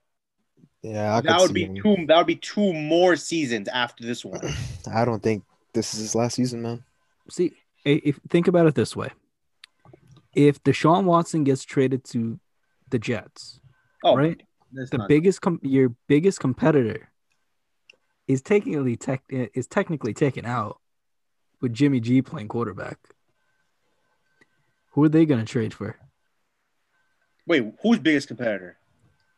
Yeah, 0.82 1.16
I 1.16 1.20
that 1.22 1.40
would 1.40 1.52
be 1.54 1.64
him. 1.64 1.76
two. 1.76 2.06
That 2.06 2.16
would 2.18 2.26
be 2.26 2.36
two 2.36 2.72
more 2.72 3.16
seasons 3.16 3.68
after 3.68 4.04
this 4.04 4.24
one. 4.24 4.40
I 4.94 5.04
don't 5.04 5.22
think 5.22 5.44
this 5.72 5.94
is 5.94 6.00
his 6.00 6.14
last 6.14 6.34
season, 6.34 6.62
man. 6.62 6.84
See, 7.30 7.52
if 7.84 8.18
think 8.30 8.48
about 8.48 8.66
it 8.66 8.74
this 8.74 8.94
way: 8.96 9.10
if 10.34 10.62
Deshaun 10.62 11.04
Watson 11.04 11.44
gets 11.44 11.64
traded 11.64 12.04
to 12.12 12.38
the 12.90 12.98
Jets, 12.98 13.60
Oh, 14.02 14.16
right, 14.16 14.40
the 14.72 14.98
not- 14.98 15.08
biggest 15.08 15.40
com- 15.42 15.60
your 15.62 15.94
biggest 16.06 16.40
competitor 16.40 17.08
is 18.26 18.40
technically 18.42 18.96
tech 18.96 19.22
is 19.28 19.66
technically 19.66 20.14
taken 20.14 20.46
out 20.46 20.78
with 21.60 21.72
Jimmy 21.72 22.00
G 22.00 22.22
playing 22.22 22.48
quarterback. 22.48 22.98
Who 24.92 25.04
are 25.04 25.08
they 25.08 25.26
gonna 25.26 25.44
trade 25.44 25.74
for? 25.74 25.96
Wait, 27.46 27.64
who's 27.82 27.98
biggest 27.98 28.28
competitor? 28.28 28.78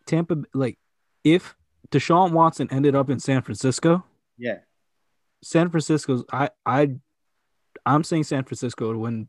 Tampa, 0.06 0.36
like, 0.54 0.78
if 1.24 1.56
Deshaun 1.90 2.32
Watson 2.32 2.68
ended 2.70 2.94
up 2.94 3.10
in 3.10 3.18
San 3.18 3.42
Francisco, 3.42 4.04
Yeah, 4.38 4.58
San 5.42 5.70
Francisco's 5.70 6.24
I 6.32 6.50
I 6.64 6.90
I'm 7.84 8.04
saying 8.04 8.24
San 8.24 8.44
Francisco 8.44 8.92
to 8.92 8.98
win 8.98 9.28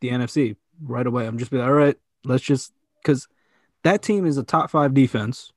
the 0.00 0.08
NFC 0.10 0.56
right 0.82 1.06
away. 1.06 1.26
I'm 1.26 1.38
just 1.38 1.50
be 1.50 1.58
like, 1.58 1.66
all 1.66 1.72
right, 1.72 1.96
let's 2.24 2.42
just 2.44 2.72
because 3.02 3.28
that 3.82 4.02
team 4.02 4.26
is 4.26 4.36
a 4.38 4.42
top 4.42 4.70
five 4.70 4.94
defense 4.94 5.52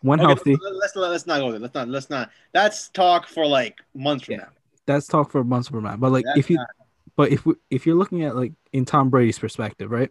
when 0.00 0.20
Okay, 0.20 0.26
healthy. 0.26 0.56
Let's, 0.60 0.94
let's 0.94 0.96
let's 0.96 1.26
not 1.26 1.40
go 1.40 1.50
there. 1.50 1.60
Let's 1.60 1.74
not. 1.74 1.88
Let's 1.88 2.10
not. 2.10 2.30
That's 2.52 2.88
talk 2.90 3.26
for 3.28 3.46
like 3.46 3.78
months 3.94 4.24
from 4.24 4.34
Yeah. 4.34 4.38
now. 4.38 4.48
That's 4.86 5.06
talk 5.06 5.30
for 5.30 5.42
months 5.44 5.68
per 5.68 5.80
man. 5.80 5.98
But 5.98 6.12
like 6.12 6.24
That's 6.24 6.38
if 6.38 6.50
you 6.50 6.56
not- 6.56 6.68
but 7.16 7.32
if 7.32 7.44
we, 7.46 7.54
if 7.70 7.86
you're 7.86 7.96
looking 7.96 8.24
at 8.24 8.36
like 8.36 8.52
in 8.72 8.84
Tom 8.84 9.10
Brady's 9.10 9.38
perspective, 9.38 9.90
right? 9.90 10.10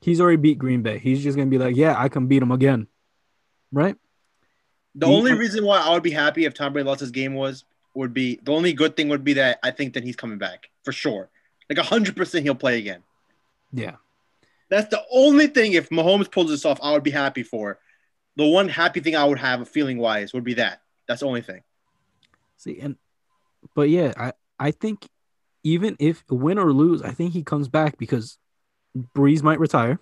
He's 0.00 0.20
already 0.20 0.36
beat 0.36 0.58
Green 0.58 0.82
Bay. 0.82 0.98
He's 0.98 1.22
just 1.22 1.36
gonna 1.36 1.50
be 1.50 1.58
like, 1.58 1.76
yeah, 1.76 1.94
I 1.98 2.08
can 2.08 2.26
beat 2.26 2.42
him 2.42 2.52
again, 2.52 2.86
right? 3.72 3.96
The 4.94 5.06
He- 5.06 5.14
only 5.14 5.32
reason 5.34 5.64
why 5.64 5.80
I 5.80 5.90
would 5.94 6.02
be 6.02 6.10
happy 6.10 6.44
if 6.44 6.54
Tom 6.54 6.72
Brady 6.72 6.86
lost 6.88 7.00
his 7.00 7.10
game 7.10 7.34
was 7.34 7.64
would 7.94 8.14
be 8.14 8.38
the 8.42 8.52
only 8.52 8.72
good 8.72 8.96
thing 8.96 9.08
would 9.08 9.24
be 9.24 9.34
that 9.34 9.58
I 9.62 9.70
think 9.70 9.94
that 9.94 10.02
he's 10.04 10.16
coming 10.16 10.38
back 10.38 10.70
for 10.84 10.92
sure. 10.92 11.28
Like 11.68 11.78
hundred 11.78 12.16
percent, 12.16 12.44
he'll 12.44 12.54
play 12.54 12.78
again. 12.78 13.02
Yeah. 13.72 13.96
That's 14.68 14.88
the 14.88 15.02
only 15.12 15.46
thing. 15.48 15.72
If 15.74 15.90
Mahomes 15.90 16.30
pulls 16.30 16.48
this 16.50 16.64
off, 16.64 16.78
I 16.82 16.92
would 16.92 17.02
be 17.02 17.10
happy 17.10 17.42
for. 17.42 17.78
The 18.36 18.46
one 18.46 18.68
happy 18.68 19.00
thing 19.00 19.14
I 19.14 19.24
would 19.24 19.38
have, 19.38 19.68
feeling 19.68 19.98
wise, 19.98 20.32
would 20.32 20.44
be 20.44 20.54
that. 20.54 20.80
That's 21.06 21.20
the 21.20 21.26
only 21.26 21.42
thing. 21.42 21.60
See, 22.56 22.80
and 22.80 22.96
but 23.74 23.88
yeah, 23.88 24.12
I 24.16 24.32
I 24.58 24.70
think 24.70 25.08
even 25.64 25.96
if 25.98 26.24
win 26.28 26.58
or 26.58 26.72
lose, 26.72 27.02
I 27.02 27.12
think 27.12 27.32
he 27.32 27.42
comes 27.42 27.68
back 27.68 27.98
because 27.98 28.38
Brees 29.14 29.42
might 29.42 29.60
retire, 29.60 29.98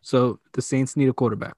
so 0.00 0.40
the 0.52 0.62
Saints 0.62 0.96
need 0.96 1.08
a 1.08 1.12
quarterback. 1.12 1.56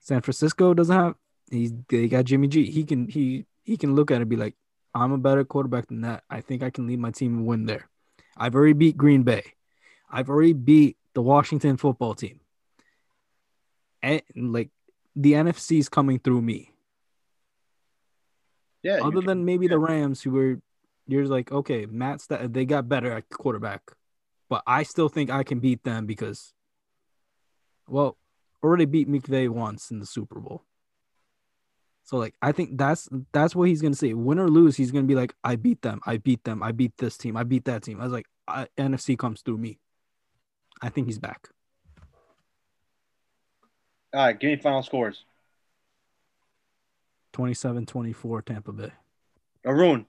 San 0.00 0.20
Francisco 0.20 0.74
doesn't 0.74 0.96
have. 0.96 1.14
He's 1.50 1.72
they 1.88 2.08
got 2.08 2.24
Jimmy 2.24 2.48
G. 2.48 2.70
He 2.70 2.84
can 2.84 3.08
he 3.08 3.46
he 3.64 3.76
can 3.76 3.94
look 3.94 4.10
at 4.10 4.16
it 4.16 4.22
and 4.22 4.30
be 4.30 4.36
like, 4.36 4.54
I'm 4.94 5.12
a 5.12 5.18
better 5.18 5.44
quarterback 5.44 5.88
than 5.88 6.02
that. 6.02 6.24
I 6.30 6.40
think 6.40 6.62
I 6.62 6.70
can 6.70 6.86
lead 6.86 6.98
my 6.98 7.10
team 7.10 7.38
and 7.38 7.46
win 7.46 7.66
there. 7.66 7.88
I've 8.36 8.54
already 8.54 8.72
beat 8.72 8.96
Green 8.96 9.22
Bay. 9.22 9.54
I've 10.10 10.30
already 10.30 10.54
beat 10.54 10.96
the 11.14 11.22
Washington 11.22 11.76
football 11.76 12.14
team. 12.14 12.40
And 14.02 14.22
like 14.34 14.70
the 15.16 15.32
NFC's 15.32 15.88
coming 15.88 16.18
through 16.18 16.40
me 16.42 16.72
Yeah. 18.82 19.00
other 19.02 19.20
than 19.20 19.44
maybe 19.44 19.66
the 19.66 19.78
Rams, 19.78 20.22
who 20.22 20.30
were 20.30 20.60
you're 21.06 21.26
like, 21.26 21.50
okay, 21.50 21.86
Matt's 21.86 22.24
Stat 22.24 22.52
they 22.52 22.64
got 22.64 22.88
better 22.88 23.12
at 23.12 23.28
quarterback, 23.30 23.82
but 24.48 24.62
I 24.66 24.82
still 24.82 25.08
think 25.08 25.30
I 25.30 25.42
can 25.42 25.58
beat 25.58 25.82
them 25.82 26.06
because, 26.06 26.52
well, 27.88 28.18
already 28.62 28.84
beat 28.84 29.08
McVay 29.08 29.48
once 29.48 29.90
in 29.90 30.00
the 30.00 30.06
Super 30.06 30.38
Bowl. 30.38 30.64
So 32.04 32.16
like, 32.16 32.34
I 32.40 32.52
think 32.52 32.78
that's 32.78 33.08
that's 33.32 33.54
what 33.54 33.68
he's 33.68 33.82
gonna 33.82 33.94
say. 33.94 34.14
Win 34.14 34.38
or 34.38 34.48
lose, 34.48 34.76
he's 34.76 34.90
gonna 34.90 35.06
be 35.06 35.14
like, 35.14 35.34
I 35.42 35.56
beat 35.56 35.82
them, 35.82 36.00
I 36.06 36.18
beat 36.18 36.44
them, 36.44 36.62
I 36.62 36.72
beat 36.72 36.96
this 36.98 37.16
team, 37.16 37.36
I 37.36 37.42
beat 37.42 37.64
that 37.64 37.82
team. 37.82 38.00
I 38.00 38.04
was 38.04 38.12
like, 38.12 38.26
I, 38.46 38.66
NFC 38.78 39.18
comes 39.18 39.42
through 39.42 39.58
me. 39.58 39.78
I 40.80 40.88
think 40.90 41.06
he's 41.06 41.18
back. 41.18 41.48
All 44.14 44.24
right, 44.24 44.38
give 44.38 44.48
me 44.48 44.56
final 44.56 44.82
scores. 44.82 45.24
27-24 47.32 48.44
Tampa 48.44 48.72
Bay. 48.72 48.92
Arun. 49.64 50.06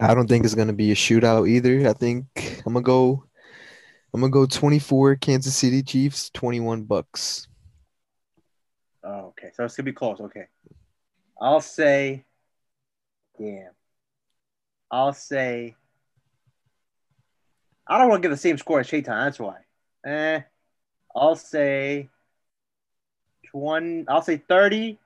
I 0.00 0.14
don't 0.14 0.26
think 0.26 0.44
it's 0.44 0.54
gonna 0.54 0.72
be 0.72 0.90
a 0.90 0.94
shootout 0.94 1.48
either. 1.48 1.88
I 1.88 1.92
think 1.92 2.62
I'm 2.66 2.72
gonna 2.72 2.82
go. 2.82 3.24
I'm 4.12 4.20
gonna 4.20 4.30
go 4.30 4.46
24 4.46 5.16
Kansas 5.16 5.56
City 5.56 5.82
Chiefs, 5.82 6.30
21 6.30 6.82
Bucks. 6.82 7.48
Oh, 9.04 9.26
okay, 9.28 9.50
so 9.54 9.64
it's 9.64 9.76
gonna 9.76 9.84
be 9.84 9.92
close. 9.92 10.20
Okay, 10.20 10.46
I'll 11.40 11.60
say. 11.60 12.24
Damn. 13.38 13.70
I'll 14.90 15.12
say. 15.12 15.74
I 17.86 17.98
don't 17.98 18.08
want 18.08 18.22
to 18.22 18.28
give 18.28 18.30
the 18.30 18.40
same 18.40 18.58
score 18.58 18.80
as 18.80 18.88
Chetan. 18.88 19.06
That's 19.06 19.38
why. 19.38 19.56
Eh. 20.06 20.40
I'll 21.14 21.36
say. 21.36 22.08
20. 23.50 24.04
I'll 24.08 24.22
say 24.22 24.36
30. 24.36 24.98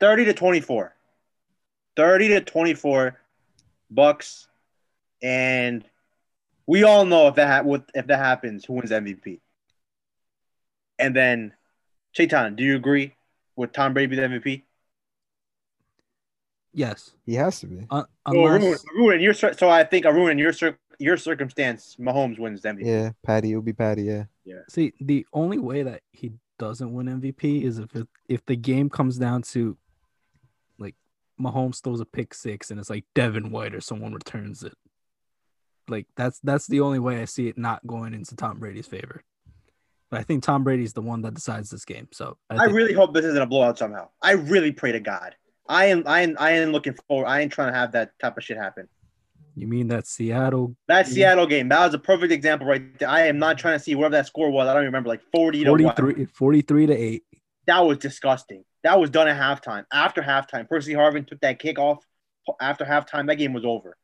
30 0.00 0.26
to 0.26 0.34
24. 0.34 0.94
30 1.96 2.28
to 2.28 2.40
24 2.42 3.18
Bucks. 3.90 4.48
And 5.22 5.84
we 6.66 6.82
all 6.82 7.04
know 7.06 7.28
if 7.28 7.36
that 7.36 7.48
ha- 7.48 7.62
what- 7.68 7.90
if 7.94 8.06
that 8.08 8.18
happens, 8.18 8.64
who 8.64 8.74
wins 8.74 8.90
MVP. 8.90 9.40
And 10.98 11.14
then 11.14 11.54
Chetan, 12.14 12.56
do 12.56 12.64
you 12.64 12.76
agree 12.76 13.14
with 13.56 13.72
Tom 13.72 13.94
Brady 13.94 14.08
be 14.08 14.16
the 14.16 14.22
MVP? 14.22 14.62
Yes, 16.72 17.12
He 17.24 17.34
has 17.34 17.60
to 17.60 17.66
be. 17.66 17.86
uh, 17.90 18.02
So, 18.02 18.46
unless 18.46 18.62
Arun, 18.62 18.76
Arun, 18.98 19.14
in 19.16 19.20
your 19.22 19.32
so 19.32 19.68
I 19.70 19.82
think 19.84 20.04
Arun 20.04 20.32
in 20.32 20.38
your 20.38 20.52
your 20.98 21.16
circumstance, 21.16 21.96
Mahomes 21.98 22.38
wins 22.38 22.62
the 22.62 22.68
MVP. 22.70 22.86
Yeah, 22.86 23.10
Patty. 23.22 23.50
It'll 23.50 23.62
be 23.62 23.72
Patty. 23.72 24.02
Yeah. 24.04 24.24
Yeah. 24.44 24.60
See, 24.68 24.92
the 25.00 25.26
only 25.32 25.58
way 25.58 25.82
that 25.82 26.02
he 26.12 26.32
doesn't 26.58 26.92
win 26.92 27.06
MVP 27.08 27.62
is 27.64 27.78
if 27.78 27.94
it, 27.96 28.06
if 28.28 28.44
the 28.46 28.56
game 28.56 28.88
comes 28.90 29.16
down 29.18 29.42
to 29.42 29.68
like 29.68 29.76
Mahomes 31.40 31.82
throws 31.82 32.00
a 32.00 32.04
pick 32.06 32.34
six 32.34 32.70
and 32.70 32.80
it's 32.80 32.90
like 32.90 33.04
Devin 33.14 33.50
White 33.50 33.74
or 33.74 33.80
someone 33.80 34.12
returns 34.14 34.62
it. 34.62 34.74
Like 35.88 36.06
that's 36.16 36.40
that's 36.40 36.66
the 36.66 36.80
only 36.80 36.98
way 36.98 37.20
I 37.20 37.26
see 37.26 37.48
it 37.48 37.58
not 37.58 37.86
going 37.86 38.14
into 38.14 38.34
Tom 38.36 38.58
Brady's 38.58 38.86
favor. 38.86 39.22
But 40.10 40.20
I 40.20 40.22
think 40.22 40.42
Tom 40.42 40.64
Brady's 40.64 40.92
the 40.92 41.02
one 41.02 41.22
that 41.22 41.34
decides 41.34 41.70
this 41.70 41.84
game. 41.84 42.08
So 42.12 42.36
I, 42.50 42.56
I 42.56 42.64
really 42.66 42.92
hope 42.92 43.12
this 43.12 43.24
isn't 43.24 43.42
a 43.42 43.46
blowout 43.46 43.78
somehow. 43.78 44.08
I 44.22 44.32
really 44.32 44.72
pray 44.72 44.92
to 44.92 45.00
God. 45.00 45.34
I 45.68 45.86
am 45.86 46.04
I 46.06 46.22
am 46.22 46.36
I 46.38 46.52
am 46.52 46.70
looking 46.72 46.94
forward. 47.08 47.26
I 47.26 47.40
ain't 47.40 47.52
trying 47.52 47.72
to 47.72 47.78
have 47.78 47.92
that 47.92 48.12
type 48.20 48.36
of 48.36 48.44
shit 48.44 48.56
happen. 48.56 48.88
you 49.54 49.66
mean 49.66 49.88
that 49.88 50.06
Seattle 50.06 50.76
That 50.88 51.06
Mhm. 51.06 51.10
Seattle 51.10 51.46
game, 51.46 51.68
that 51.70 51.84
was 51.86 51.94
a 51.94 51.98
perfect 51.98 52.32
example 52.32 52.66
right 52.66 52.98
there. 52.98 53.08
I 53.08 53.22
am 53.26 53.38
not 53.38 53.58
trying 53.58 53.78
to 53.78 53.82
see 53.82 53.94
whatever 53.94 54.12
that 54.16 54.26
score 54.26 54.50
was. 54.50 54.68
I 54.68 54.74
don't 54.74 54.84
remember, 54.84 55.08
like 55.08 55.22
40 55.32 55.64
to 55.64 55.70
what. 55.72 55.96
43, 55.96 56.24
43 56.26 56.86
to 56.86 56.92
8. 56.94 57.22
That 57.66 57.80
was 57.80 57.98
disgusting. 57.98 58.64
That 58.86 59.00
was 59.00 59.10
done 59.10 59.26
at 59.26 59.36
halftime. 59.36 59.84
After 59.92 60.22
halftime, 60.22 60.68
Percy 60.68 60.92
Harvin 60.92 61.26
took 61.26 61.40
that 61.40 61.58
kick 61.58 61.76
off. 61.76 62.04
After 62.60 62.84
halftime, 62.84 63.26
that 63.26 63.34
game 63.34 63.52
was 63.52 63.64
over. 63.64 63.96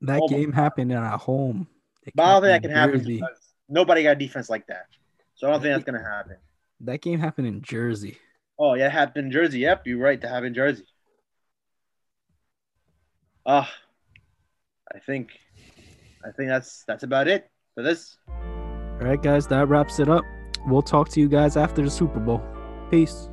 That 0.00 0.20
game 0.28 0.52
happened 0.52 0.92
at 0.92 1.20
home 1.20 1.68
It 2.04 2.12
But 2.16 2.24
I 2.24 2.32
don't 2.32 2.42
think 2.42 2.62
that 2.62 2.68
can 2.68 2.70
in 2.72 3.18
happen 3.20 3.28
nobody 3.68 4.02
got 4.02 4.10
a 4.10 4.14
defense 4.16 4.50
like 4.50 4.66
that. 4.66 4.86
So 5.36 5.46
I 5.46 5.52
don't 5.52 5.62
think 5.62 5.74
that's 5.74 5.84
gonna 5.84 6.02
happen. 6.02 6.38
That 6.80 7.02
game 7.02 7.20
happened 7.20 7.46
in 7.46 7.62
Jersey. 7.62 8.18
Oh 8.58 8.74
yeah, 8.74 8.86
it 8.86 8.90
happened 8.90 9.26
in 9.26 9.30
Jersey. 9.30 9.60
Yep, 9.60 9.86
you're 9.86 9.98
right 9.98 10.20
to 10.20 10.28
have 10.28 10.42
in 10.42 10.54
Jersey. 10.54 10.86
Ah, 13.46 13.72
I 14.92 14.98
think, 14.98 15.30
I 16.24 16.32
think 16.32 16.48
that's 16.48 16.82
that's 16.88 17.04
about 17.04 17.28
it 17.28 17.48
for 17.76 17.84
this. 17.84 18.16
All 18.28 19.06
right, 19.06 19.22
guys, 19.22 19.46
that 19.46 19.68
wraps 19.68 20.00
it 20.00 20.08
up. 20.08 20.24
We'll 20.66 20.82
talk 20.82 21.10
to 21.10 21.20
you 21.20 21.28
guys 21.28 21.56
after 21.56 21.80
the 21.80 21.90
Super 21.90 22.18
Bowl. 22.18 22.42
Peace. 22.90 23.28